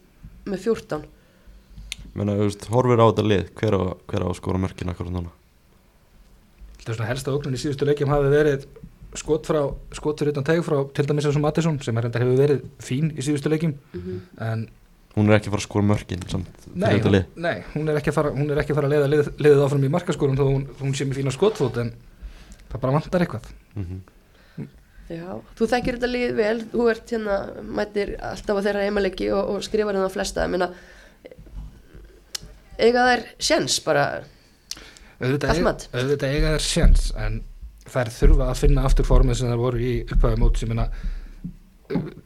[0.44, 1.08] með 14.
[2.12, 3.82] Menna, þú veist, horfir á þetta lið, hver á,
[4.12, 5.32] hver á að skora mörgin akkur núna?
[6.82, 8.68] Það er svona helsta óknun í síðustu leikjum hafi verið
[9.18, 12.24] skot frá, skot fyrir utan teg frá til dæmis eins og Mattisson sem er hendar
[12.24, 14.20] hefur verið fín í síðustu leikim mm -hmm.
[14.52, 14.68] en
[15.16, 16.22] hún er ekki að fara að skora mörgin
[16.74, 19.84] nei, hún, nei, hún er ekki að fara, að, fara að leiða lið, liðið áfram
[19.84, 21.92] í markaskórum þó hún, hún sé með fína skotfót en
[22.72, 23.52] það bara vantar eitthvað.
[23.74, 24.00] Mm -hmm.
[25.12, 29.48] Já, þú þekkir þetta lið vel þú ert hérna, mætir alltaf á þeirra heimalegi og,
[29.50, 30.70] og skrifar hérna á flesta, ég meina
[32.78, 34.04] eiga þær sjens bara?
[35.20, 35.44] Allt
[36.24, 37.42] eiga, þær sjans en
[37.90, 40.72] þær þurfa að finna aftur formið sem þær voru í upphæðu mót sem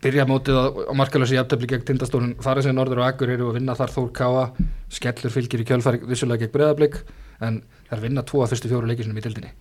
[0.03, 3.95] byrja mótið á, markalösi jafntefli gegn tindastólun, fara sér norður og Akureyri og vinna þar
[3.95, 4.45] Þór Káa,
[4.93, 7.01] skellur fylgir í kjölfari vissulega gegn breðablик
[7.43, 9.53] en þær vinna tvo af fyrstu fjóru leikisunum í dildinni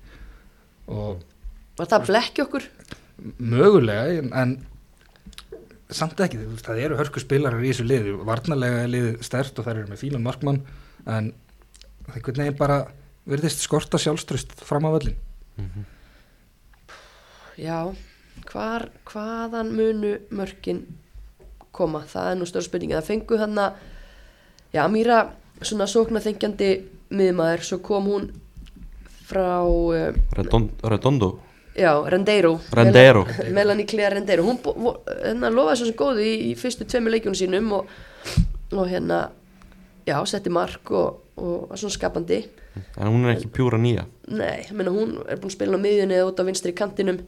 [0.92, 1.24] og
[1.80, 2.68] var það blekki okkur?
[3.42, 4.56] Mögulega en,
[5.90, 9.82] samt ekki, það eru hörku spilarar í þessu liði, varnarlega er liðið stert og þær
[9.82, 10.62] eru með fínan markmann
[11.06, 11.34] en
[12.14, 12.84] einhvern veginn bara
[13.26, 15.18] verðist skorta sjálfströst fram á völlin
[17.58, 17.80] já,
[18.52, 20.84] hvar, hvaðan munu mörkin
[21.76, 23.80] koma, það er nú stóra spurningi það fengu hann að
[24.76, 25.22] já, Amíra,
[25.62, 26.70] svona sóknarþengjandi
[27.16, 28.30] miðmaður, svo kom hún
[29.26, 31.32] frá uh, Redon, Redondo?
[31.76, 32.54] Já, Rendeiro.
[32.72, 33.26] Rendeiro.
[33.28, 34.46] Mel- Melanie Claire Rendeiro.
[34.48, 34.60] Hún
[35.26, 37.90] hérna lofaði svo sem góðu í, í fyrstu tveimur leikjunum sínum og,
[38.72, 39.18] og hérna
[40.08, 42.38] já, setti mark og, og svona skapandi.
[42.96, 44.06] En hún er ekki pjúra nýja?
[44.32, 47.20] Nei, ég meina hún er búin að spila á miðjunni eða út á vinstri kantinum.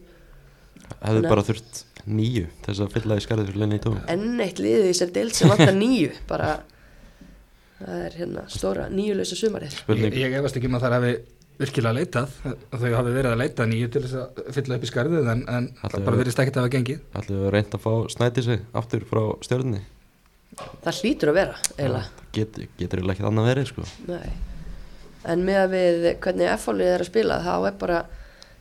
[1.03, 1.21] Nei.
[1.27, 4.85] bara þurft nýju þess að fylla í skarðið fyrir lenni í tóum enn eitt liðið
[4.85, 6.51] í þessari deild sem vantar nýju bara
[7.81, 9.73] það er hérna stóra nýjulösa sumarið.
[9.73, 10.15] Ég, spurning.
[10.21, 11.11] Ég efast ekki um að þær hafi
[11.57, 14.91] virkilega leitað að þau hafi verið að leita nýju til þess að fylla upp í
[14.93, 17.03] skarðið en, en það bara við- verðist ekkert að hafa gengið.
[17.19, 19.81] Ætlum við reynd að fá snæti sig aftur frá stjórnni
[20.57, 23.85] það hlýtur að vera eiginlega Get, getur eiginlega ekkert annað verið sko.
[24.07, 24.29] Nei.
[25.27, 28.01] En með að við hvernig F-fólið er að spila þá er bara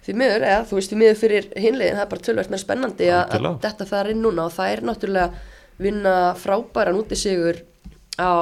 [0.07, 3.09] því miður, eða þú veist því miður fyrir hinlegin, það er bara tölvægt með spennandi
[3.11, 5.43] að, að detta það inn núna og það er náttúrulega
[5.83, 7.59] vinna frábæran úti sigur
[8.17, 8.33] á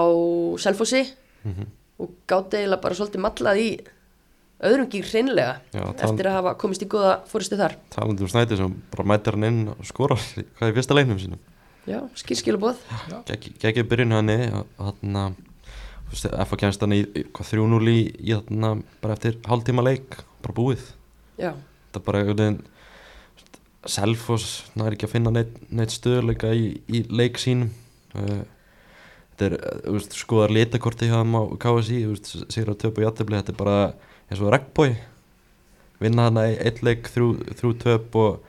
[0.63, 1.03] Selfossi
[1.45, 1.67] Mhm.
[2.01, 3.69] og gátt eiginlega bara svolítið mallað í
[4.65, 7.75] öðrum gír hreinlega Já, eftir að hafa komist í góða fóristu þar.
[7.93, 11.39] talandi um snæti sem bara mætir hann inn og skorar hvað er fyrsta leiknum sínum
[11.85, 12.79] Já, skýrskilabóð.
[13.61, 14.31] geggið byrjun hann
[14.79, 15.35] hann
[16.15, 16.57] F.A.
[16.57, 18.71] kemst hann í í- hvað, 3-0 í, í þarna
[19.03, 20.85] bara eftir hálftíma leik bara búið
[21.41, 21.51] Já,
[21.91, 22.61] þetta er bara einhvern veginn
[23.85, 27.69] Selfoss næri ekki að finna neitt, neitt stöðuleika í, í leik sínum
[28.17, 28.45] uh,
[29.35, 33.09] þetta er uh, þú veist, skoðar litakorti hjá þeim á KSI sigur að töpu í
[33.11, 33.77] aðtöfli þetta er bara
[34.31, 34.95] eins og regnbói
[36.01, 37.29] vinna hana í eitt leik þrjú,
[37.61, 38.41] þrjú töp og,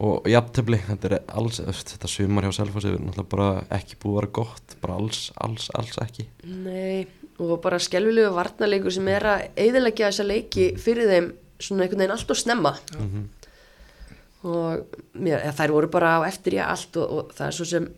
[0.00, 4.20] og jafntöfli þetta er alls, þetta sumar hjá Selfossi er náttúrulega bara ekki búið að
[4.20, 6.24] vera gott bara alls, alls, alls ekki.
[6.64, 7.06] Nei,
[7.40, 11.28] og bara skelvilegu varnarleikur sem er að eiðilegja þessa leiki fyrir þeim
[11.60, 12.74] svona einhvern veginn allt og snemma.
[12.96, 13.28] mm
[14.40, 17.88] og mér, þær voru bara á eftir í allt og, og það er svo sem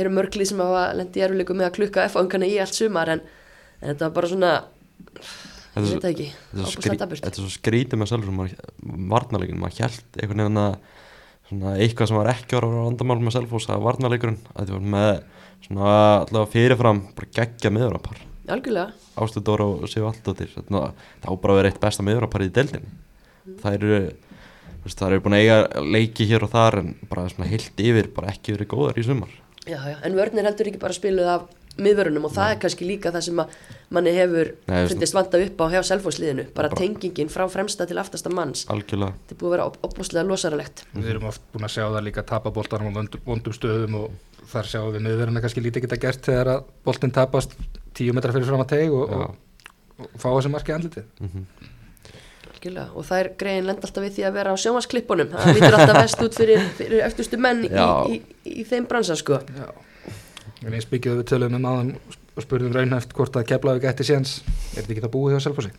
[0.00, 3.20] eru mörglið sem hafa lendi í erfileikum með að klukka F-ángana í allt sumar en,
[3.82, 4.52] en þetta var bara svona
[5.74, 6.32] Þetta er ég
[6.64, 8.56] svo- þetta er svo skrítið með Selfoss
[9.12, 10.78] varnarleikin, maður hjælt einhvern veginn að
[11.50, 14.40] svona eitthvað sem var ekki ára á vandamál með Selfoss að varnarleikurinn.
[14.54, 15.12] Að þið var með
[15.66, 15.94] svona
[16.24, 21.60] allavega fyrirfram bara geggja miðurapar algjörlega, Ástu Dóra og Sigur Aldóttir það á bara að
[21.60, 22.90] vera eitt besta miðurapar í deildinni.
[23.60, 24.00] Það eru
[24.86, 28.32] það eru búin að eiga leiki hér og þar en bara svona heilt yfir bara
[28.32, 29.32] ekki verið góðar í sumar.
[29.68, 31.48] Já, já, en vörnir heldur ekki bara spiluð af
[31.84, 33.54] miðvörunum og það er kannski líka það sem að
[33.96, 37.98] manni hefur Nei, fundist vanda upp á hjá selfóðsliðinu, bara Bara- tengingin frá fremsta til
[38.02, 39.16] aftasta manns, algjörlega.
[39.26, 40.84] Þetta er búið að vera opbúslega losaralegt.
[40.94, 42.94] Við erum oft búin að sjá það líka tapa boltanum á
[43.26, 47.58] vondum stöðum og þar sjáum við miðverðina kannski lítið geta gert þegar að boltin tapast
[47.94, 49.36] tíu metra fyrir fram að teg og, og,
[50.00, 51.06] og fá þessi marki andlitið.
[51.20, 51.44] Mm
[52.60, 52.90] Algjörlega.
[52.92, 55.96] og það er greiðin lenda alltaf við því að vera á sjónvarsklippunum það lítur alltaf
[55.96, 59.38] vest út fyrir, fyrir eftirstu menn í, í, í, í þeim bransa sko.
[59.48, 59.70] Já.
[60.60, 61.92] En eins byggjuðu við töluðum um áðan
[62.36, 64.38] og spurðum raunhæft hvort að Keflavík ætti séns.
[64.74, 65.72] Er þetta ekki það búið hjá Selfossi?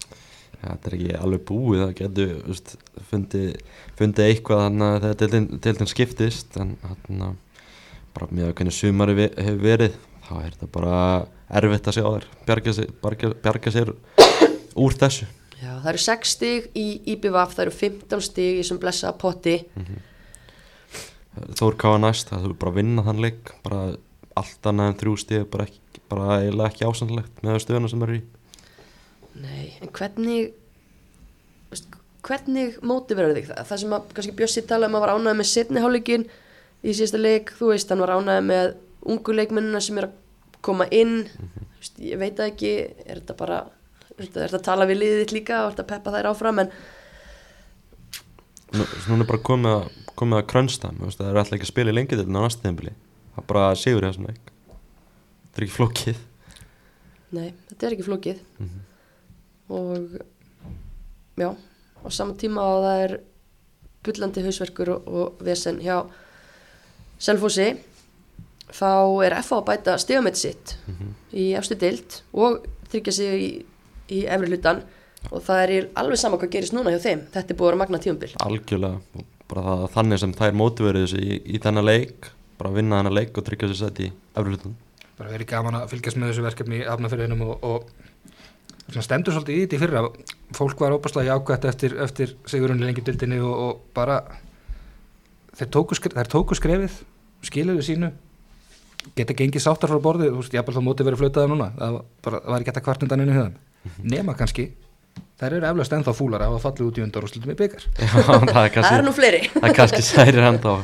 [0.62, 2.74] Já, þetta er ekki alveg búið, það getur veist,
[3.10, 3.52] fundið,
[4.00, 6.58] fundið eitthvað þannig að þegar deildin, deildin skiptist.
[6.62, 7.68] En þannig að
[8.16, 10.00] bara með að hvernig sumari ve hefur verið
[10.32, 10.98] þá er þetta bara
[11.62, 13.94] erfitt að sjá þær bjarga sér, bjarga, bjarga sér
[14.80, 15.28] úr þessu.
[15.62, 19.58] Já, það eru 6 stig í IBVF, það eru 15 stig í þessum blessa potti.
[21.60, 23.82] Þór Káa næst, það þú bara að vinna þann leik bara
[24.42, 28.18] allt annað en þrjú stig bara, ekki, bara eiginlega ekki ásannlegt með stöðuna sem eru
[28.20, 28.22] í.
[29.42, 30.52] Nei, en hvernig
[32.22, 35.50] hvernig mótiverður þig það, það sem að kannski Bjössi talaði um að var ánæði með
[35.50, 36.26] setni hálfleikin
[36.82, 38.74] í síðasta leik, þú veist, hann var ánæði með
[39.12, 40.18] ungu leikmennina sem er að
[40.66, 41.24] koma inn.
[41.32, 43.62] Þú veist, ég veit það ekki er þetta bara,
[44.14, 46.66] er þetta, að tala við liðið þitt líka og er þetta að peppa þær áfram
[46.66, 46.74] en
[48.72, 51.72] Nú, svo núna er bara komið að, komið að krönsta það er alltaf ekki að
[51.74, 52.94] spila í lengi til tímabili
[53.36, 54.52] það er bara sigur í þessum leik.
[55.52, 56.20] Þetta er ekki flókið.
[57.32, 58.40] Nei, þetta er ekki flókið.
[58.60, 58.80] Mhm.
[59.72, 60.20] og
[61.40, 61.48] já,
[62.04, 63.14] á sama tíma og það er
[64.04, 66.02] bullandi hausverkur og, og vesen hjá
[67.22, 67.70] Selfossi
[68.74, 68.90] þá
[69.26, 71.14] er FA að bæta stegamitt sitt Mhm.
[71.34, 73.66] í efstu deild og tryggja sig í,
[74.10, 74.84] í efri hlutan
[75.32, 77.22] og það er alveg sama hvað gerist núna hjá þeim.
[77.32, 79.02] Þetta er búið að vera magna tíumbil algjörlega.
[79.48, 82.30] Bara það, þannig sem þær mótiverið þessu í, í þennan leik
[82.62, 84.78] bara vinna þennan leik og tryggja sér sett í efri hlutan
[85.20, 87.92] bara verið gaman að fylgjast með þessu verkefni í hafnafyrðinum og, og
[88.92, 90.02] svona stendur svolítið í þetta í fyrra
[90.58, 94.18] fólk var óbærslega jákvæmt eftir, eftir sigurunni lengi dildinni og, og bara
[95.60, 96.98] þeir tóku, skre- þær tóku skrefið
[97.46, 98.10] skiluðu sínu
[99.18, 102.04] geta gengið sáttar frá borðið þú veist, ég þá móti verið flautaða núna það var,
[102.26, 104.68] bara, það var ekki að kvartundan inn í höfðum nema kannski
[105.42, 107.88] þær eru eflaust ennþá fúlar að hafa fallið út í undan og slutum í byggar
[107.98, 109.42] Já, það er það kannski er nú fleiri.
[109.56, 110.78] það er kannski særi henda á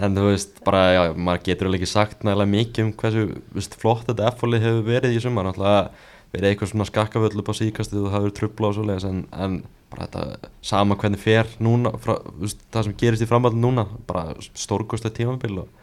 [0.00, 3.26] en þú veist, bara, já, maður getur alveg ekki sagt nægilega mikið um hversu
[3.56, 5.48] veist, flott þetta F-fólið hefur verið í sumar.
[5.48, 5.82] Náttúrulega
[6.30, 9.58] verið eitthvað svona skakkavöll upp á síkastið og það hefur trubla og svoleiðis en, en
[9.90, 14.36] bara þetta sama hvernig fer núna, frá, veist, það sem gerist í framhaldin núna, bara
[14.54, 15.76] stórkostlega tímabil og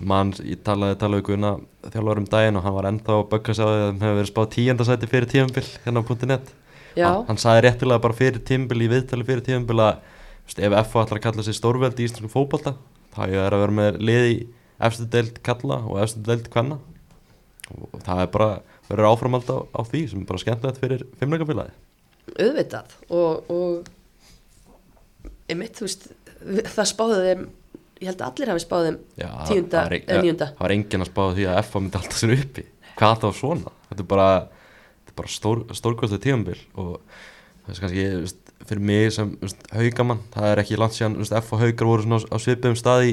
[0.00, 1.52] mann, ég talaði, talaði Guðna
[1.90, 4.18] þjálfur um daginn og hann var ennþá að bögga sig á því að hann hefur
[4.20, 6.52] verið spáð tíundasæti fyrir tímabil hérna á .net.
[6.96, 9.98] Hann, hann saði réttilega bara fyrir tímabil í viðtali fyrir tímabil að
[10.46, 12.76] veist, ef FH ætlar að kalla sig stórveld í íslensku fótbolta
[13.16, 14.36] þá er að vera með lið í
[14.86, 16.78] efstu deild kalla og efstu deild kvenna.
[17.72, 18.48] Og það er bara
[18.86, 21.74] verður áframald á, á því sem er bara skemmtilegt fyrir fimmleikafélagi
[22.36, 22.94] auðvitað.
[23.14, 23.88] Og, og
[25.50, 26.08] einmitt, þú veist,
[26.74, 27.44] það spáði þeim
[28.02, 30.48] ég held að allir hafi spáði þeim Já, það- tíunda það eða níunda.
[30.52, 32.64] það var enginn að spáða því að FH myndi alltaf sér uppi.
[32.96, 33.72] Hvað það var svona?
[33.88, 34.28] Þetta er bara,
[35.16, 36.90] bara stór, stórkostlega tímabil og
[37.64, 38.04] það er kannski
[38.66, 39.34] fyrir mig sem
[39.72, 40.22] haugamann.
[40.34, 43.12] Það er ekki langt síðan veist, FH haugar voru svona á, á svipiðum stað í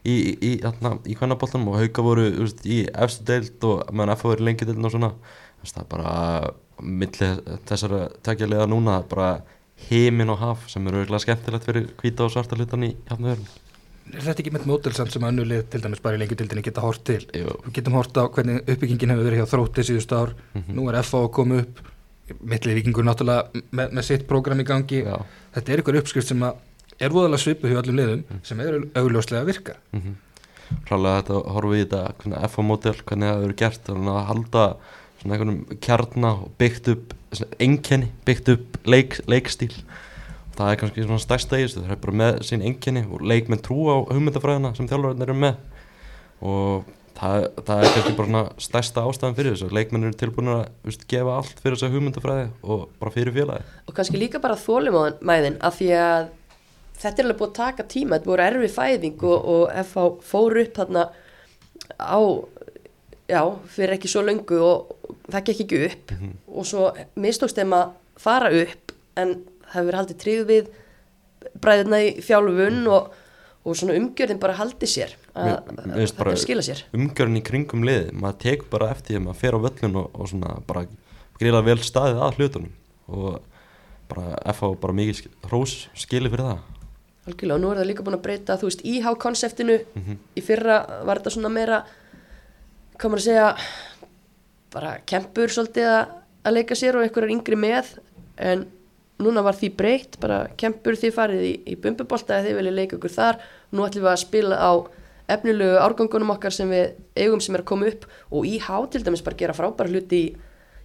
[0.00, 4.16] í, í, í, þarna, í kvennaboltanum og haugar voru veist, í efstu deild og meðan
[4.16, 5.14] FH verið lengi deildin og svona.
[5.60, 6.12] Veist, það er bara
[6.80, 7.32] milli
[7.68, 9.32] þessara tekja liða núna það er bara
[9.88, 13.48] heimin og haf sem eru auðvitað skemmtilegt fyrir hvíta og svarta hlutan í hafnaverðin
[14.10, 17.04] er þetta ekki með mótilsamt sem önnu lið til dæmis bara í lengjudildinni geta hort
[17.06, 17.20] til?
[17.36, 17.54] Jú.
[17.66, 20.34] við getum hort á hvernig uppbyggingin hefur verið hjá þrótti síðust ár.
[20.54, 20.74] Mhm.
[20.76, 21.82] nú er FA að koma upp
[22.40, 25.04] mittlið vikingur náttúrulega með, með sitt prógram í gangi.
[25.06, 25.16] Já.
[25.56, 29.54] þetta er ykkur uppskrift sem er voðalega svipu hjá öllum liðum sem er augljóslega að
[29.54, 29.78] virka.
[29.96, 30.18] Mm
[30.90, 34.64] Rálega þetta horfum við í þetta FH-módel, hvernig það verið gert að halda
[35.20, 37.14] svona einhvernum kjarna og byggt upp
[37.60, 39.72] enkenni, byggt upp leik, leikstíl.
[40.56, 43.62] Það er kannski svona stærsta í þessu það er bara með sín enkenni og leikmenn
[43.64, 45.60] trú á hugmyndafræðina sem þjálfarinn eru með.
[46.40, 46.88] Og
[47.20, 49.70] það, það er kannski bara stærsta ástæðan fyrir þessu.
[49.76, 53.96] Leikmenn eru tilbúin að veist, gefa allt fyrir þessa hugmyndafræði og bara fyrir félagi og
[53.96, 56.30] kannski líka bara þólimæðin af því að
[57.00, 60.60] þetta er alveg búið að taka tíma þetta voru erfi fæðing og, og FH fór
[60.64, 61.06] upp þarna
[62.00, 62.20] á
[63.30, 66.14] já, fyrir ekki svo löngu og það gekk ekki upp.
[66.50, 66.90] Og svo
[67.20, 69.40] mistókst þeim að fara upp en
[69.70, 70.70] það hefur haldið tryggð við
[71.62, 73.10] bræðina í þjálfun og,
[73.64, 76.82] og svona umgjörðin bara haldið sér að, skila sér.
[76.96, 80.10] umgjörn í kringum liði maður tekur bara eftir því að maður fer á völlun og,
[80.14, 80.84] og svona bara
[81.40, 82.74] greiða vel staðið að hlutunum
[83.10, 83.40] og
[84.10, 86.66] bara FH bara mikið hrós skili fyrir það.
[87.30, 89.76] Algjörlega, og nú er það líka búin að breyta, þú veist, IH-konseptinu,
[90.34, 91.80] í fyrra var þetta svona meira,
[92.96, 93.48] maður að segja,
[94.72, 96.14] bara kempur svolítið að,
[96.48, 97.92] að leika sér og einhverjar yngri með,
[98.40, 98.64] en
[99.20, 102.98] núna var því breytt, bara kempur því farið í, í bumbubolta eða þið viljið leika
[102.98, 104.72] ykkur þar, nú ætlum við að spila á
[105.34, 109.24] efnilegu árgangunum okkar sem við eigum sem er að koma upp og IH til dæmis
[109.26, 110.28] bara gera frábæra hluti í,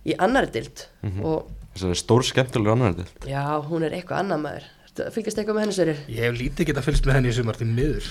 [0.09, 0.85] í annari dild
[1.23, 4.69] og þess að það er stór skemmtilegur annar þetta já, hún er eitthvað annað maður,
[5.15, 6.01] fylgjast eitthvað með henni sérir?
[6.07, 8.09] ég hef lítið geta fylgst með henni í sumar því miður.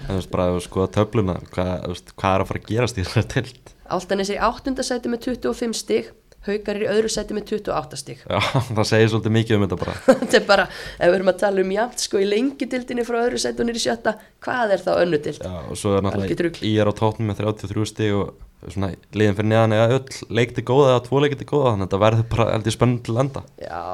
[0.00, 3.04] En þú veist bara að skoða töfluna hvað, hvað er að fara að gerast í
[3.04, 6.12] þessari tilt Áltanis er í áttundasæti með 25 stig
[6.46, 8.20] Haukar er í öðru sæti með 28 stig.
[8.24, 8.38] Já,
[8.76, 9.94] það segir svolítið mikið um þetta bara.
[10.22, 10.64] Þetta er bara,
[10.96, 13.82] ef við erum að tala um jafnt sko í lengidildinni frá öðru sæti og nýri
[13.82, 14.14] sjötta
[14.46, 15.42] hvað er þá önnudild?
[15.44, 18.26] já, og svo er náttúrulega í er á tóttum með 33 stig og
[18.66, 20.08] svona liðin fyrir neðan eða öll
[20.40, 23.40] leikti góða eða tvo leikti góða þannig að þetta verður bara heldur spennandi til enda
[23.60, 23.84] Já,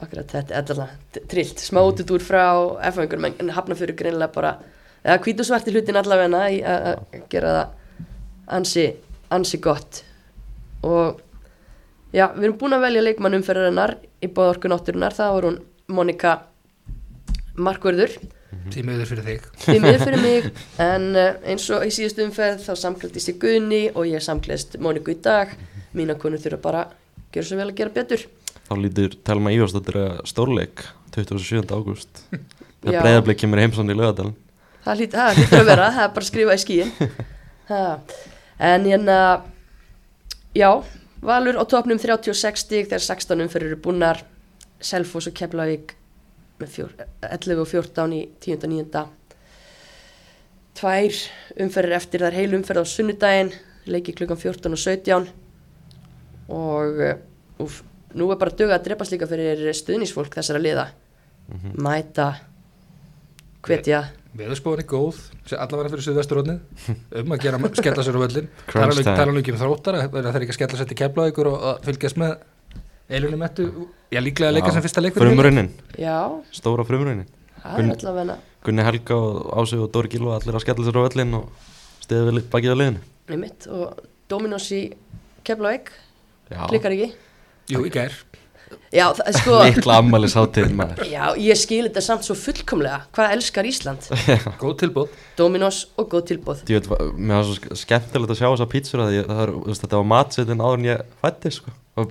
[0.00, 2.44] akkurat þetta er alltaf trillt, smá útudúr frá
[2.92, 4.52] F-fengur, en hafna fyrir greinilega bara
[5.04, 5.40] eða hvít
[12.14, 15.58] já, við erum búin að velja leikmann umferðarinnar í báðorku nátturinnar, það var hún
[15.96, 16.34] Monika
[17.56, 18.16] Markvörður.
[18.72, 19.50] Því miður fyrir þig.
[19.64, 20.48] Því miður fyrir mig.
[20.86, 25.14] En uh, eins og í síðustu umferð þá samklædist ég Guðni og ég samklædist Móniku
[25.14, 25.52] í dag.
[25.96, 26.96] Mína konur þurfa bara að
[27.36, 28.26] gera svo vel að gera betur.
[28.66, 30.82] Þá lítur Telma Ívarsdóttir að stórleik
[31.14, 31.62] 27.
[31.70, 32.26] ágúst.
[32.82, 34.36] Þegar breyðarblik kemur heimsson í lögadalinn
[34.86, 36.92] það það hlýtur að vera, það er bara að skrifa í skíin
[37.70, 37.82] ha.
[38.70, 39.18] en hérna
[40.54, 40.70] já,
[41.22, 44.22] Valur á topnum 36 stig þegar 16 umferður eru búnar
[44.80, 45.94] Selfoss og Keflavík
[46.60, 46.92] með fjór,
[47.22, 48.58] 11 og 14 í 10.
[48.64, 49.06] og 9.
[50.76, 51.18] tvær
[51.64, 53.52] umferðir eftir það er heil umferð á sunnudaginn
[53.88, 55.28] leiki klukkan 14 og 17
[56.52, 57.16] og uh,
[57.64, 57.82] úf,
[58.14, 60.86] nú er bara dög að drepast líka fyrir stuðnisfólk þessara liða
[61.46, 61.76] Mhm.
[61.78, 62.40] mæta
[63.62, 64.00] hvetja
[64.36, 66.84] Veðurspóin er góð, sem allavega fyrir Suðvesturrónið
[67.22, 70.52] um að gera, skella sér á völlin tala nú ekki um þróttar það er ekki
[70.52, 72.36] að skella sér til kefla ykkur og að fylgjast með
[73.06, 73.66] eilunum ettu,
[74.12, 75.22] já líklega að leika sem fyrsta leikur.
[75.22, 76.18] Frumraunin, já,
[76.58, 77.28] stóra frumraunin
[77.66, 78.36] það er allavega.
[78.66, 81.68] Gunni Helga og Ási og Dóri Gilva allir að skella sér á völlin og
[82.04, 83.52] stiði vel bakið á liðinu.
[83.76, 84.82] Og Dominos í
[85.46, 85.92] Keflavík.
[86.50, 87.12] Já, klikkar ekki.
[87.70, 88.14] Jú, í gær
[88.94, 91.02] já, það, sko, mikla ammælis hátíð maður.
[91.10, 93.00] Já, ég skil þetta samt svo fullkomlega.
[93.16, 94.08] Hvað elskar Ísland?
[94.62, 98.48] Góð tilbúð Dominos og góð tilbúð Ég veit, mér var svo sk- skemmtilegt að sjá
[98.48, 101.54] þessa pítsur að ég, það er, þú veist, þetta var matsetin áður en ég fætti
[101.58, 101.74] sko.
[101.96, 102.10] var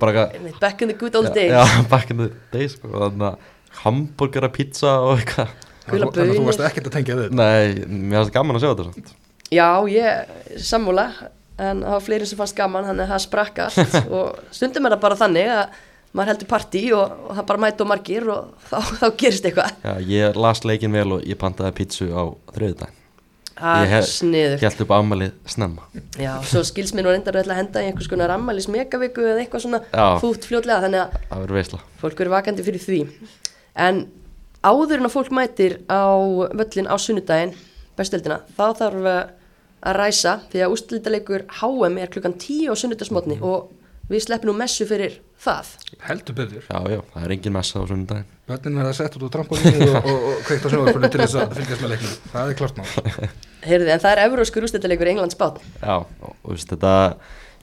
[0.60, 1.52] back in the good old days.
[1.52, 2.90] já, back in the day sko.
[2.94, 3.52] þannig að
[3.84, 5.54] hambúrgara pizza og eitthvað.
[5.86, 8.70] Gula Þannig að þú varst ekkert að tengja við nei, mér finnst gaman að sjá
[8.72, 9.10] þetta samt.
[9.54, 11.04] Já, ég sammála.
[11.56, 13.94] En það var fleiri sem fannst gaman þannig að það sprakk allt.
[14.16, 15.76] Og stundum er það bara þannig að
[16.16, 19.74] maður heldur partí og, og það bara mæta og margir og þá, þá gerist eitthvað.
[19.84, 22.22] Já, ég las leikin vel og ég pantaði pítsu á
[22.56, 23.02] þriðudaginn
[23.56, 25.84] Það Ég er sniður Hjælt upp ammælið snemma.
[26.20, 29.62] Já, svo skils mér nú reyndar að henda í einhvers konar ammælis megaviku eða eitthvað
[29.64, 30.04] svona Já.
[30.20, 31.80] fút fljótlega þannig að Það verður veisla.
[32.02, 32.98] fólk verður vakandi fyrir því.
[33.86, 34.02] En
[34.60, 36.04] áður en að fólk mætir á
[36.52, 37.56] völlin á sunnudaginn
[37.96, 43.70] bestöldina, þá þarf að ræsa því að úrslitaleikur HM er klukkan 10 á sunnudagsmotni og
[44.10, 45.70] við sleppum nú messu fyrir það.
[46.06, 46.66] Heldur betur.
[46.66, 50.06] Já, já, það er engin messa á sunnudaginn Bönnin verða sett út úr trampolínu og,
[50.06, 52.12] og, og kveikt á sjónvarpunni til þess að fylgjast með leiknum.
[52.30, 52.92] Það er klart mál.
[53.66, 56.92] Heyrði, en það er evróskur úrslitaleikur Englands bát Já, og og veist, þetta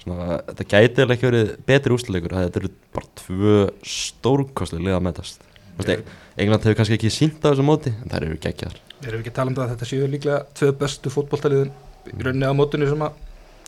[0.03, 3.55] svona, Þetta gæti alveg ekki verið betri úrsluleikur Þetta eru bara tvö
[3.93, 5.47] stórkostlega liða að metast.
[5.63, 6.13] Þú veist,
[6.43, 9.31] England hefur kannski ekki sínt á þessu móti En þær eru geggjar Erum við ekki
[9.31, 11.71] að tala um það að þetta séu líklega tvö bestu fótboltaliðin
[12.11, 13.21] í rauninni á mótinu sem að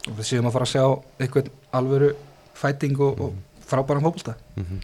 [0.05, 0.83] og við séum að fara að sjá
[1.23, 2.09] einhvern alvöru
[2.55, 4.37] fæting og, og frábæran fótbolta.
[4.55, 4.79] Mm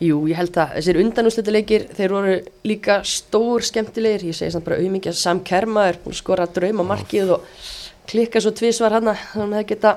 [0.00, 4.30] Jú, ég held að þessir undanúrslitaleikir þeir voru líka stór skemmtilegir.
[4.30, 7.44] Ég segi samt bara auðmikið að Sam Kerma er búin að skora drauma markið og
[8.08, 9.92] klikka svo tvisvar hann þannig að það geta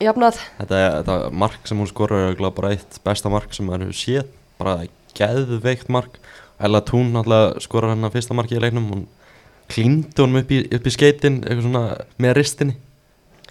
[0.00, 0.40] jafnað.
[0.62, 4.32] Þetta, þetta mark sem hún skorur er bara eitt besta mark sem maður hefur séð.
[4.62, 4.78] Bara
[5.20, 6.16] geðveikt mark.
[6.56, 8.88] Ella Tún náttúrulega skorar hann að fyrsta marki í leiknum.
[8.94, 9.06] Hún
[9.68, 11.84] klíndi honum upp í, í skeitin eitthvað svona
[12.16, 12.80] með ristinni.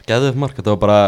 [0.09, 1.01] Geðveikt mark, þetta var bara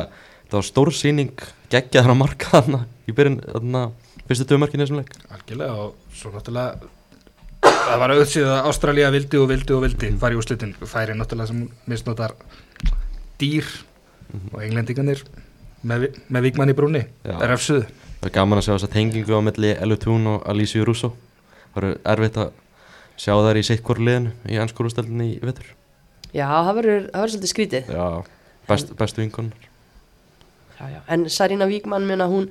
[0.50, 3.82] þetta var stór sýning geggjaðar að marka hann í byrjun þarna
[4.26, 5.12] fyrstu tvö markinu í þessum leik.
[5.30, 6.89] Algjörlega og svo náttúrulega
[7.70, 10.74] það var auðvitsið að Ástralía vildi og vildi og vildi fara í úrslitin.
[10.89, 12.34] Færi náttúrulega sem misnotar
[13.38, 13.70] dýr
[14.50, 15.22] og englendinganir
[15.86, 17.38] með, með vikmann í brúni Já.
[17.45, 17.86] refsuðu.
[18.20, 21.14] Það er gaman að sjá þessa tengingu á milli Elu Tún og Alicia Russo
[21.70, 22.54] Það eru erfitt að
[23.22, 25.70] sjá þær í sitt hvort liðinu í ennskórustelinni í vetur.
[26.34, 27.91] Já, það verður, það verður svolítið skrítið.
[27.93, 28.06] Já,
[28.70, 29.68] best, bestu vinkonar
[30.80, 30.99] já, já.
[31.07, 32.49] En Sarina Víkmann minna hún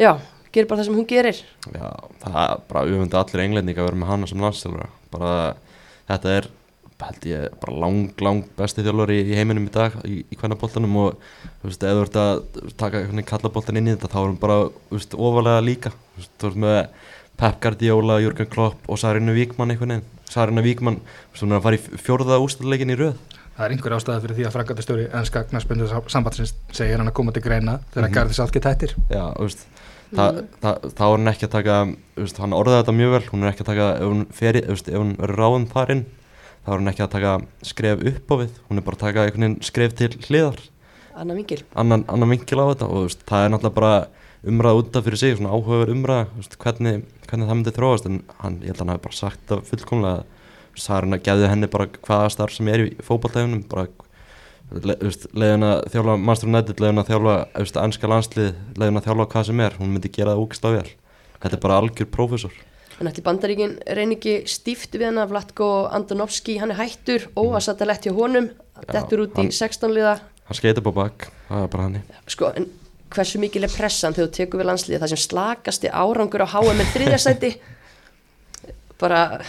[0.00, 0.16] Já,
[0.52, 1.38] gerir bara það sem hún gerir.
[1.68, 1.88] Já,
[2.22, 5.32] það er bara auðvitað allir englendinga að vera með hana sem landstjálfara bara
[6.08, 6.48] þetta er
[7.02, 11.16] held ég bara lang, lang besti þjálfari í heiminum í dag í, í hvernaboltanum og
[11.62, 12.42] þú veist, ef þú ert að
[12.78, 14.58] taka einhvern kallaboltan inn í þetta þá er hún bara,
[14.90, 15.92] þú veist, ofalega líka.
[16.14, 16.80] Þú veist, þú ert með
[17.42, 20.24] Pep Guardiola, Jürgen Klopp og Sarina Víkmann einhvern veginn.
[20.30, 23.74] Sarina Víkmann, þú veist, hún er að fara í fjórða úrstæðleikin í röð það er
[23.74, 27.78] einhver ástæða fyrir því að frangatastjóri ennska knaspundu sambandsins segir hann að koma til greina
[27.92, 28.14] þegar mm.
[28.16, 28.96] Garði Salki tættir.
[29.12, 29.66] Já, þú veist
[30.12, 30.24] Þa,
[30.60, 31.76] það, þá er hann ekki að taka
[32.18, 34.90] veist, hann orðaði þetta mjög vel hún er ekki að taka, ef hún, feri, veist,
[34.90, 36.02] ef hún verður ráðum þar inn
[36.66, 37.30] þá er hún ekki að taka
[37.70, 40.60] skref upp á við hún er bara að taka einhvern veginn skref til hliðar.
[41.16, 43.94] Anna Vingil annan, annan vinkil á þetta og það er náttúrulega bara
[44.52, 48.60] umræða út af fyrir sig, svona áhugaver umræða hvernig, hvernig það myndi þróast en hann,
[48.60, 50.41] ég held að hann hafi bara sagt það fullkomlega
[50.78, 53.86] það er hann að geði henni bara hvaða starf sem er í fótballtæfunum bara
[54.72, 54.96] le,
[55.36, 57.36] leiðin að þjálfa Master United, leiðin að þjálfa
[57.84, 59.76] ennska landslið, leiðin að þjálfa hvað sem er.
[59.78, 60.86] Hún myndi gera það úkist vel.
[61.42, 62.52] Þetta er bara algjör prófessor.
[63.02, 68.12] En ætli bandaríkin reyn ekki stíft við hana Vlatko Andonovski, hann er hættur óasatalett hjá
[68.14, 70.20] honum, Já, dettur út hann- í 16 liða.
[70.46, 72.66] hann skeitir bara bak, það er bara hann sko, en
[73.10, 76.78] hversu mikil er pressan þegar þú tekur við landsliði það sem slakasti árangur á HM
[76.78, 77.50] með þriðjasæti
[79.02, 79.40] bara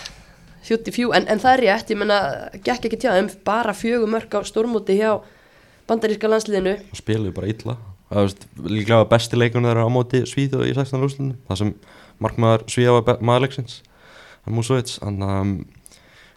[0.63, 2.19] fjúti fjú, en, en það er rétt ég menna,
[2.63, 5.17] gekk ekki tjá, um bara fjögur mörg á stórmúti hjá
[5.89, 6.77] bandaríska landsliðinu.
[6.93, 7.77] Og spiluðu bara illa.
[8.13, 11.01] Veist, líklega besti leikunum þeirra á móti Svíð og í 16.
[11.01, 11.71] úrslunum það sem
[12.21, 13.79] markmaður var be- maðurleiksins
[14.53, 15.53] Músovits þannig að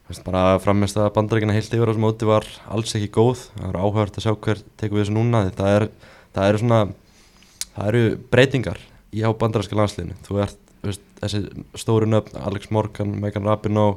[0.08, 3.42] veist, bara framist að bandaríkina heilt yfir á þessu móti var alls ekki góð.
[3.58, 5.86] Það er áhört að sjá hver tekur við þessu núna það er,
[6.36, 6.80] það eru svona
[7.74, 8.80] það eru breytingar
[9.12, 10.16] í á bandaríska landsliðinu.
[10.24, 11.42] Þú ert veist, þessi
[11.78, 13.96] stóru nöfn Alex Morgan, Megan Rapinoe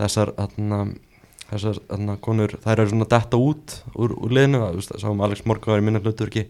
[0.00, 0.82] þessar þarna
[1.50, 5.74] þessar þarna konur, þær eru svona detta út úr, úr liðinu, það, sáum Alex Morgan
[5.74, 6.46] var í minna hluturki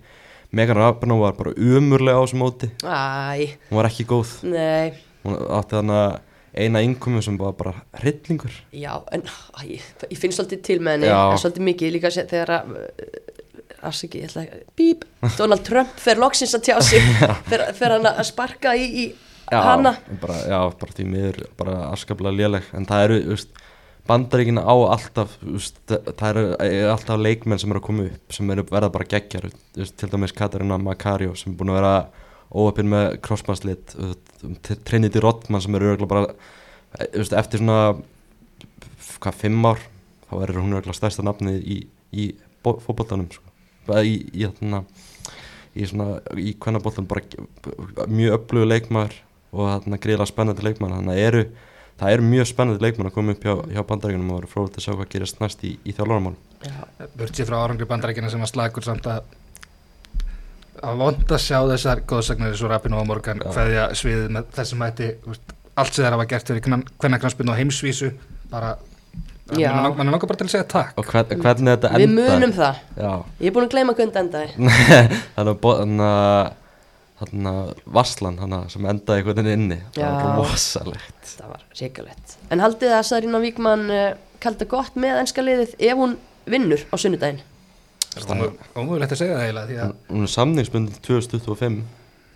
[0.51, 2.69] Megan Rapinoe var bara umurlega á þessu móti.
[2.83, 4.33] Æ, hún var ekki góð.
[4.51, 4.91] Nei,
[5.23, 6.19] hún átti þannig
[6.59, 8.57] eina innkomu sem var bara hryllingur.
[8.75, 9.79] Já, en æ,
[10.11, 11.21] ég finn svolítið til með henni, Já.
[11.31, 12.75] en svolítið mikið líka þegar að,
[13.87, 15.07] afsaki, ég ætla að, bíp,
[15.39, 17.07] Donald Trump fer loksins að tjá sig,
[17.51, 19.07] fer, fer hann að sparka í, í
[19.51, 19.95] hana.
[20.23, 23.61] bara, já, bara því miður bara afskaplega léleg en það eru, veist,
[24.11, 28.55] bandaríkina á alltaf, veist, það eru er alltaf leikmenn sem eru að koma upp sem
[28.55, 31.95] eru verða bara geggjar, þú veist, til dæmis Katarina Macario sem er búin að vera
[32.51, 33.95] óöpinn með crossmannslit,
[34.89, 36.33] Trinity Rodman sem eru örgulega bara
[37.13, 37.95] þú veist, eftir svona
[39.21, 39.83] hvað, fimm ár,
[40.29, 41.79] þá er hún örgulega stærsta nafnið í,
[42.11, 42.27] í
[42.65, 43.47] fótboltanum sko.
[43.89, 44.83] Bara í, í, þarna,
[45.75, 49.19] í svona, í kvennabóltan bara mjög öflugur leikmaður
[49.51, 51.43] og þarna greiðlega spennandi leikmann þannig að eru,
[52.01, 54.87] það eru mjög spennandi leikmann að koma upp hjá, hjá bandaríkunum og vera fróðilegt að
[54.87, 56.37] sjá hvað gerist næst í, í þjálfurarmál
[57.31, 59.25] sér frá árangri bandarækina sem var slagur samt að
[60.81, 64.85] að vond að sjá þessar góðsagnar eins og Rapino og Morgan hverja sviðið með þessum
[64.87, 65.09] hætti.
[65.81, 68.11] Allt sem þeir hafa gert fyrir hvernig knarspinn og heimsvísu
[68.51, 68.75] bara
[69.51, 70.95] mann er langar bara til að segja takk.
[71.01, 74.15] Og hvern, hvernig þetta við enda munum það, Já, ég er búin að gleyma hvernig
[74.15, 74.49] þetta endaði.
[75.37, 76.53] þannig að
[77.21, 80.41] þannig að Varslan þannig að sem endaði einhvern veginn inni það var Já.
[80.41, 82.35] rosalegt Það var reikalegt.
[82.53, 84.09] En haldið að Sarína Víkmann uh,
[84.43, 86.17] kalda gott með ennska liðið ef hún
[86.51, 87.41] vinnur á sunnudaginn?
[88.19, 91.77] ómögulegt að segja það eiginlega því að hún, hún er samningsbundin 2025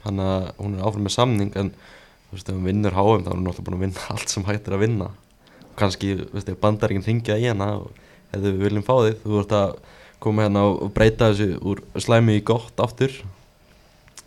[0.04, 3.30] þannig að hún er áfram með samning en þú veist ef hún vinnur HM þá
[3.32, 6.28] er hún náttúrulega búin að vinna allt sem hægt er að vinna og kannski, þú
[6.36, 7.90] veist, ef bandaríkinn ringja í hana og
[8.30, 9.74] ef við viljum fá þig þú ert að
[10.22, 13.16] koma hérna og breyta þessu úr slæmi í gott aftur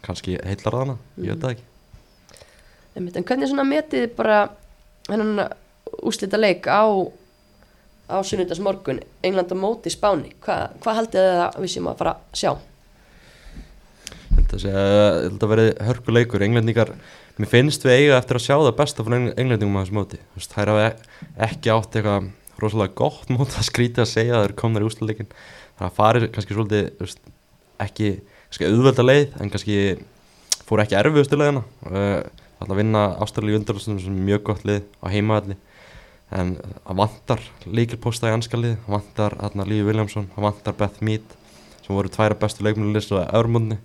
[0.07, 1.65] kannski heillar það hana, ég veit það ekki.
[2.97, 4.39] En hvernig svona metið bara
[5.09, 5.43] hennan
[6.03, 6.83] úslita leik á,
[8.09, 10.33] á sunnudags morgun, England á móti Spáni?
[10.43, 12.51] Hva, hvað haldið þið að við séum að fara að sjá?
[14.07, 16.91] Ég held að segja, ég held að verði hörkuleikur englendingar,
[17.37, 20.19] mér finnst við eiga eftir að sjá það besta frá Engl- englendingum á þessu móti
[20.21, 24.33] Þú veist, þær hafa e- ekki átt eitthvað rosalega gott mót að skrýta að segja
[24.33, 25.29] að það er komnar í úsleikin
[25.77, 27.15] það farið kannski svolítið
[27.85, 28.09] ekki
[28.49, 29.79] kannski auðvelda leið en kannski
[30.67, 31.63] fór ekki erfiðustu leiðina.
[31.87, 32.21] Uh,
[32.57, 35.57] ætla að vinna Ástralíu undarlöstum sem er mjög gott lið á heimaðalli
[36.37, 41.05] en það vantar líkilposta í anska lið, það vantar hérna Lífi Viljámsson, það vantar Beth
[41.05, 41.37] Mead
[41.85, 43.77] sem voru tværa bestu leikmennulist á Örmundni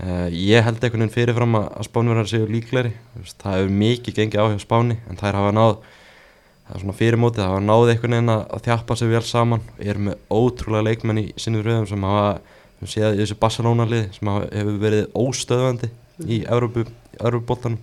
[0.00, 4.40] Uh, ég held einhvern veginn fyrirfram að, að spánverðar séu veist, það hefur mikið gengið
[4.40, 5.74] á hjá spáni en þær hafa náð
[6.62, 9.66] það er svona fyrirmótið, það hafa náð einhvern veginn að, að þjappa sig vel saman.
[9.76, 12.24] Og eru með ótrúlega leikmenn í sinni röðum sem hafa
[12.82, 15.92] sem séð í þessu Barcelona lið sem hefur verið óstöðvandi
[16.26, 16.84] í Evrópu,
[17.18, 17.78] Evrópubóltanum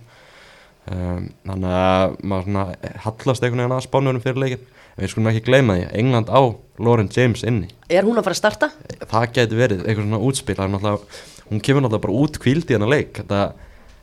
[0.90, 2.76] um, þannig að maður
[3.06, 6.40] hallast einhvern veginn að spánverðum fyrir leikin en við skulum ekki gleyma því, England á
[6.80, 7.70] Lauren James inni.
[7.88, 8.70] Er hún að fara að starta?
[9.10, 10.56] það geti verið eitthvað svona útspil.
[11.50, 13.16] Hún kemur náttúrulega bara út kvíld í hennar leik.
[13.16, 13.40] Þetta,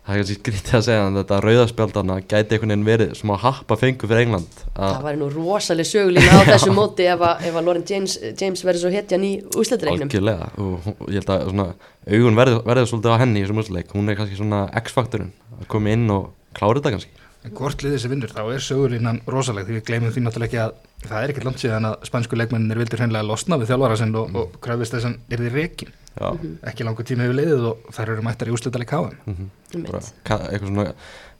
[0.07, 3.41] það er kannski skrítið að segja en þetta rauðaspjaldana gæti einhvern veginn verið sem að
[3.43, 4.61] happa fengu fyrir England.
[4.77, 8.15] Það að væri nú rosaleg sögulína á þessu móti ef að, ef að Lauren James,
[8.39, 10.07] James verður svo hetjan í úslitareiknum.
[10.07, 10.49] algjörlega.
[10.63, 11.67] Og ég held að svona,
[12.07, 15.95] augun verður svolítið á henni í þessum úrsleik hún er kannski svona X-faktorinn að koma
[15.97, 19.77] inn og klára þetta kannski En hvort liðið sem vinnur, þá er sögulínan rosaleg því
[19.77, 23.03] við gleymum því náttúrulega ekki að það er ekkert langt síðan að spænsku leikmenninir vildur
[23.03, 25.93] hreinlega losna við þjálfara sinn og, og kröfist þess að er þið rekin.
[26.17, 26.31] Já,
[26.71, 29.49] Ekki langur tími hefur liðið og þær eru mættar í mhm.
[29.67, 29.91] Einmitt.
[29.91, 30.85] bara ka- eitthvað svona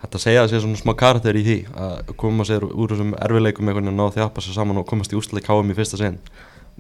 [0.04, 3.72] þetta segja að sé svona smá karakter í því að koma sér úr þessum erfileikum
[3.72, 5.98] veginn og ná því að happa sér saman og komast í úrsleik KM í fyrsta
[5.98, 6.20] sinn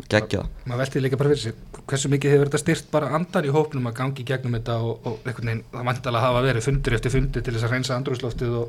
[0.06, 3.48] geggja það Maður velti líka bara fyrir sér, hversu mikið hefur þetta styrt bara andan
[3.48, 6.98] í hópnum að gangi gegnum þetta og, og einhvern veginn, það vantalega hafa verið fundur
[6.98, 8.68] eftir fundur til þess að reynsa andrúsloftið og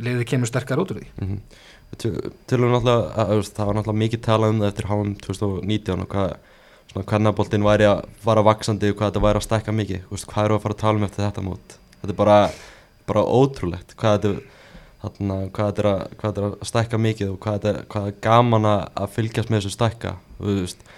[0.00, 1.08] liðið kemur sterkar út úr því.
[1.20, 1.40] mm -hmm.
[2.46, 6.08] Tölum náttúrulega að, að, það var náttúrulega mikið talað um það eftir HM 2019 og
[6.08, 6.36] hvað
[6.94, 10.62] hvernaboltinn væri að fara vaksandi og hvað þetta væri að stækka mikið hvað eru að
[10.62, 12.38] fara að tala um eftir þetta mót þetta er bara,
[13.06, 14.59] bara ótrúlegt hvað þetta,
[15.00, 17.82] þarna, hvað þetta, er, að, hvað þetta er að stækka mikið og hvað þetta er,
[17.94, 20.14] hvað er gaman að, fylgjast með þessu stækka.
[20.38, 20.88] Og veist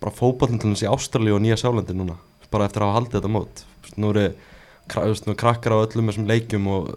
[0.00, 2.16] bara fótbollin til þessi Ástralíu og Nýja Sjálandi núna
[2.52, 3.64] bara eftir að hafa haldið þetta mót.
[3.82, 4.28] Veist, nú eru
[4.94, 6.92] veist, nú eru krakkar á öllum þessum leikjum og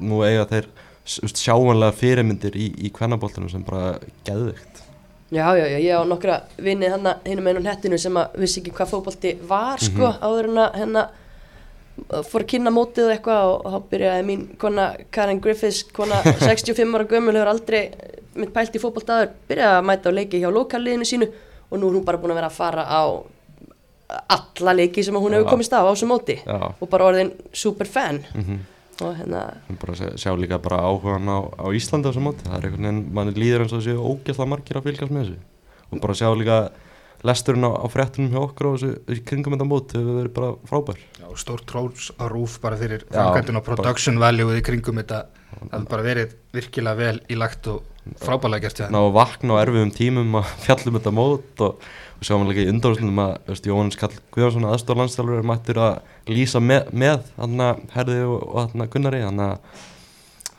[0.00, 0.70] nú eiga þeir
[1.06, 4.82] sjáanlega fyrirmyndir í, í kvennaboltinu sem bara geðvikt
[5.34, 8.74] Já, já, já, ég á nokkra vinni hann hinum einu nettinu sem að vissi ekki
[8.76, 11.02] hvað fótbolti var sko áður en að hérna
[12.28, 17.08] fór að kynna mótið eitthvað og þá byrjaði mín kona Karen Griffiths kona 65 ára
[17.08, 17.80] gömul hefur aldrei
[18.36, 21.30] mitt pælt í fótboltaður byrjaði að mæta á leiki hjá lokalliðinu sínu
[21.70, 23.02] og nú er hún bara búin að vera að fara á
[24.36, 27.88] alla leiki sem hún hefur komist á á þessu móti Já, og bara orðin super
[27.90, 28.22] fan.
[28.36, 28.64] Mm
[29.04, 29.42] og hérna,
[29.80, 32.46] bara sjá, sjá líka bara áhugan á, á Íslandi á þessu móti.
[32.46, 35.36] Það er einhvern veginn, mann líður eins og þessu ógeðslega margir að fylgjast með þessu.
[35.90, 36.56] Og bara sjá líka
[37.24, 40.50] lesturinn á, á fréttunum hjá okkur og þessu í kringum þetta mót hefur verið bara
[40.68, 41.00] frábær.
[41.20, 45.24] Já, stór trós á rúf bara fyrir framkvæmdun og bara- production value í kringum þetta.
[45.56, 47.82] Hefur bara verið virkilega vel í lagt og
[48.22, 51.80] frábælega gert ná að vakna á erfiðum tímum að fjallum þetta mót og,
[52.20, 55.98] og sjáum líka í undarúslunum að Jóhannes Kall Guðjónsson aðstofa landstælur er mættur að
[56.30, 59.24] lýsa með, með hann herði og, og hann Gunnari.
[59.24, 59.84] Þannig að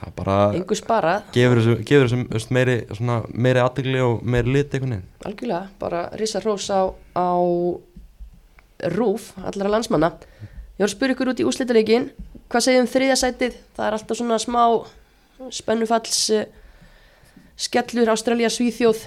[0.01, 0.37] það bara
[1.33, 5.01] gefur þessu, meiri, svona, meiri aðtegli og meiri lit veginn.
[5.25, 7.29] Algjörlega, bara risa hrós á, á
[8.93, 10.13] rúf allara landsmanna.
[10.77, 12.11] Ég var að spyrja ykkur út í úslitaleikin
[12.47, 13.57] hvað segið um þriðja sætið?
[13.75, 14.61] Það er alltaf svona smá
[15.53, 16.45] spennufalls uh,
[17.57, 19.03] skellur Ástralja Svíþjóð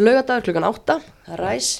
[0.00, 1.70] laugadagur klukkan 8 það er ræs.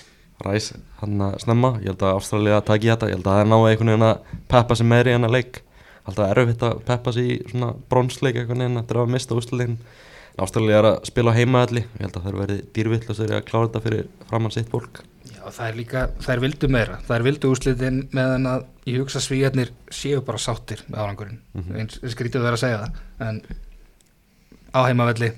[0.45, 3.51] Ræs hann að snemma, ég held að Ástralja taki þetta, ég held að það er
[3.51, 5.61] náðu einhvern veginn að peppa sig meiri en að leik
[6.09, 9.79] alltaf erfitt að peppa sig í svona bronsleik einhvern veginn eftir að hafa mista úsleikin
[10.41, 13.67] Ástralja er að spila á heimaðalli ég held að það er verið dýrvillastur að klára
[13.69, 15.01] þetta fyrir framann sitt fólk.
[15.27, 16.97] Já, það er líka, það er vildu meira.
[17.09, 21.77] Það er vildu úslitin meðan að ég hugsa svíjarnir séu bara sáttir með árangurinn, Mhm.
[21.77, 23.03] eins skrítið verið að segja það.
[23.29, 23.43] En
[24.73, 25.31] á heimavelli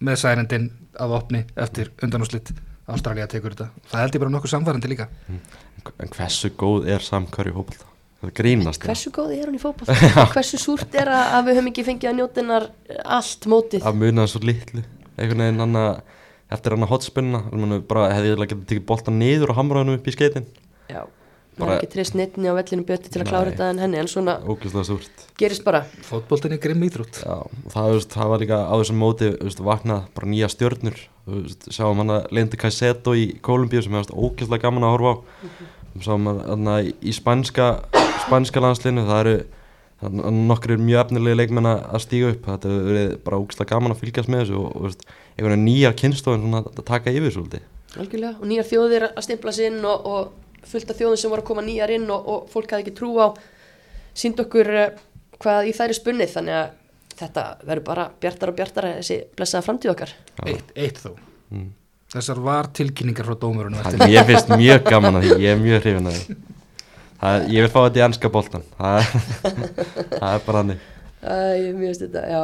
[0.00, 2.54] með særendin af opni eftir undanúslit
[2.88, 5.08] Ástralja tekur þetta, það held ég bara nokkuð samfærandi líka.
[5.28, 7.84] En hversu góð er samkværi hópulta
[8.22, 9.96] það grínast hversu góð er hún í fótboll
[10.34, 12.68] hversu súrt er að, að við höfum ekki fengið að njóta hennar
[13.18, 13.86] allt mótið?
[13.88, 14.84] Að muna svo litlu.
[15.16, 15.94] Einhvern veginn hann að
[16.52, 17.42] eftir hann að hotspunna
[17.88, 20.46] bara hefði ég getið tekið boltan niður og hamraðanum upp í skeitin.
[20.90, 21.02] Já,
[21.60, 24.36] er ekki treyst neittni á vellinu bjöti til að klára þetta en henni en svona
[25.40, 25.82] gerist bara.
[26.06, 27.22] Fótboltin er grimm íþrótt.
[27.24, 31.02] Já, og það, veist, það var líka á þessum móti veist, vaknað bara nýja stjörnur.
[31.28, 35.16] Veist, sjáum hann að Lendi Caicedo í Kolumbíu sem hefast ógeðslega gaman að horfa á.
[35.92, 37.74] Og sjáum hann að í spænska
[38.22, 39.36] spænska landslinu það eru
[40.10, 42.46] nokkrir mjög efnilegi leikmenn að stíga upp.
[42.46, 45.04] Þetta hefur verið bara ógeðslega gaman að fylgjast með þessu og, og veist,
[45.36, 47.66] einhvern veginn nýjar kynnstofin svona að taka yfir svolítið.
[47.92, 51.44] Algjörlega og nýjar þjóðir að stimpla sig inn og, og fullt af þjóðum sem voru
[51.44, 53.26] að koma nýjar inn og, og fólk hafði ekki trú á
[54.18, 54.96] sínd okkur eh,
[55.42, 56.32] hvað í þær er spunnið.
[56.34, 60.16] Þannig að þetta verður bara bjartar og bjartar þessi blessaða framtíð okkar.
[60.48, 61.12] Eitt, eitt þó.
[61.52, 61.70] Mm.
[62.14, 66.08] þessar var tilkynningar frá dómurunum Ég finnst mjög gaman að því, ég er mjög hrifin
[66.08, 66.36] að því
[67.22, 69.14] það, Ég vil fá þetta í ennska boltan Það
[70.20, 70.84] það er bara hannig
[71.22, 72.42] Æ, mér finnst þetta, já.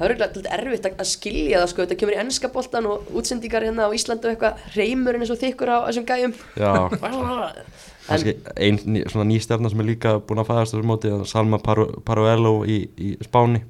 [0.00, 3.66] Það er auðvitað erfitt að, skilja það sko, þetta kemur í ennska boltan og útsendingar
[3.66, 6.32] hérna á Íslandi og eitthvað, reymurinn er svo þykkur á þessum gæjum.
[6.56, 6.70] Já,
[8.10, 11.12] En, kannski ein ný, svona ný stjarnar sem er líka búin að fæðast þessu móti
[11.28, 13.60] Salma Paru- Paruello í, í Spáni.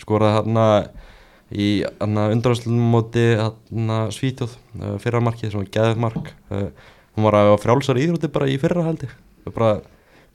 [0.00, 0.68] Skoraði hérna
[1.50, 1.66] í
[2.06, 6.30] undanháslunum móti hérna Svítjóð uh, fyrra markið sem var geðið mark.
[6.54, 6.70] Uh,
[7.18, 9.10] hún var að frjálsar íþrótti bara í fyrra haldi
[9.50, 9.70] bara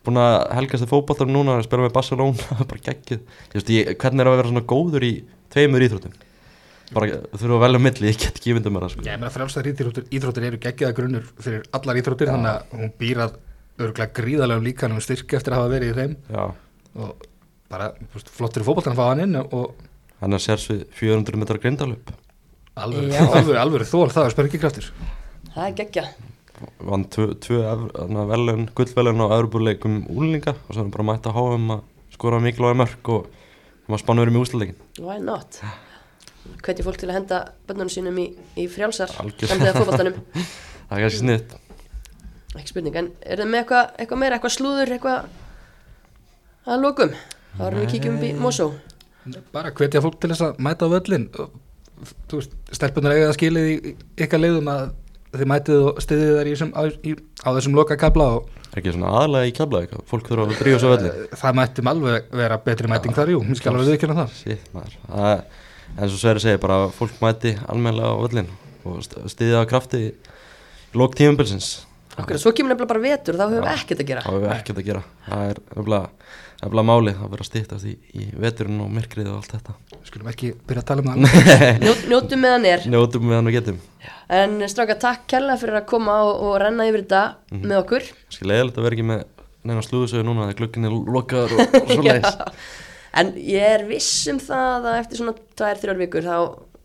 [0.07, 3.23] búin að helgast þið fótballtar núna að spila með Barcelona bara geggið
[3.97, 5.13] hvernig er að vera svona góður í
[5.53, 6.19] tveimur íþróttum?
[6.95, 9.01] Bara þurfa að velja á milli, ég get ekki ímyndað mér það sko.
[9.03, 12.93] Já, ég meina frjálstar íþróttir, íþróttir eru geggjaða grunnur fyrir allar íþróttir, þannig að hún
[13.01, 13.33] býr að
[13.83, 16.13] örgulega gríðalegum líkanum styrk eftir að hafa verið í þeim.
[16.31, 16.45] Já,
[17.03, 17.27] og
[17.71, 17.89] bara
[18.37, 19.75] flottur í fótboltan að fá hann inn og
[20.21, 22.13] hann er sérs við 400 metrar grindalöp
[22.77, 24.89] alveg, alveg, alveg þól það er spergikraftur
[25.53, 26.05] það er geggja
[26.89, 27.27] vann tvö,
[28.31, 31.83] velun, gullvelun á öðrubúrleikum úlinga og svo er hann bara mætt að háa um að
[32.15, 33.29] skora mikilvæg mörg og
[33.87, 35.61] maður spanna verið með úsleikin Why not?
[36.63, 39.53] Hvetja fólk til að henda bönnunum sínum í, í frjálsar Algjörlega.
[39.53, 40.19] Samlega fótboltanum
[40.89, 41.57] það er kannski sniðt
[42.57, 45.27] Ekki spurning, en er það með eitthvað eitthva meira, eitthvað slúður, eitthvað
[46.67, 47.11] að lokum?
[47.57, 48.67] þá erum við kíkjum upp í Mosó
[49.53, 51.55] bara hvetja fólk til þess að mæta á völlin og,
[52.29, 53.93] þú veist, stelpunar eiga það skilið í í
[54.25, 54.83] ykkar leiðum að
[55.41, 57.13] þið mætið og stiðið þær í þessum, á, í,
[57.43, 60.81] á þessum loka kabla og er ekki svona aðalega í keflaðið fólk þurfa að drífa
[60.83, 61.11] svo velli.
[61.13, 64.35] Eh, það mættum alveg vera betri mæting þar, jú, mér skal alveg viðkjöna það.
[64.41, 64.97] Sitt maður.
[65.07, 65.65] Það, er-
[65.97, 68.49] en svo Sverri segir bara fólk mæti almennilega á völlin
[68.85, 70.09] og st- styðja á krafti í
[70.99, 71.83] lók tímumbilsins
[72.17, 74.21] Okkur, svo kemur nefnilega bara vetur og þá höfum við ekkert að gera.
[74.25, 75.01] Það hefur ekkert að gera.
[75.27, 76.07] Það er nefnilega
[76.57, 79.75] nefnilega málið að vera að stýttast í, í veturinn og myrkrið og allt þetta.
[80.07, 81.27] Skulum ekki byrja að tala um það.
[81.83, 82.85] Njó, Njótum meðan er.
[82.89, 83.79] Njótum við hann og getum
[84.37, 87.63] En stráka, takk kærlega fyrir að koma og, og renna yfir þetta Mhm.
[87.71, 88.07] með okkur.
[88.27, 89.23] Kannski leiðilegt að vera ekki með
[89.67, 92.37] neina slúðusögu núna þegar glukkin er lokaður og, og svo leiðis.
[93.17, 96.35] En ég er viss um það að eftir svona tvær, þrjár vikur þá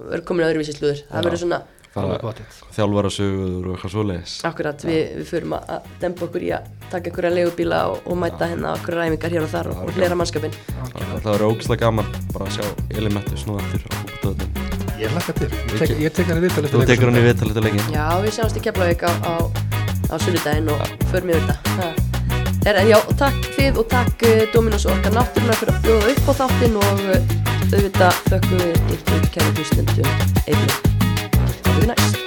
[0.03, 1.03] verður komin öðruvísi slúður.
[1.11, 1.59] Það verður svona.
[1.93, 7.12] Þjálfarasögur og eitthvað svo leiðis akkurat, við, við förum að, dempa okkur í að taka
[7.12, 10.16] ykkur að legubíla og, og mæta hérna okkur ræmingar hér og þar og, og hlera
[10.18, 14.72] mannskapin það verður ógislega gaman bara að sjá Elimettu snúða eftir á fókbóðin
[15.03, 17.26] ég lakka til, ég tek, ég tek hann í viðtal eftir þú tekur hann í
[17.26, 19.34] viðtalið til leikin Já, við sjáumst í Keflavík á, á,
[20.09, 21.76] á sunnudaginn og förum yfir þetta.
[21.80, 22.12] Ha.
[22.62, 24.24] Er, en já, takk þið og takk
[24.55, 27.36] Dominus og okkar náttúrulega fyrir að bjóða upp á þáttinn og uh,
[27.72, 30.16] auðvitað þökkum við ykkur kæra hlustendum
[30.47, 30.91] einnig.
[31.73, 32.22] Það er næst.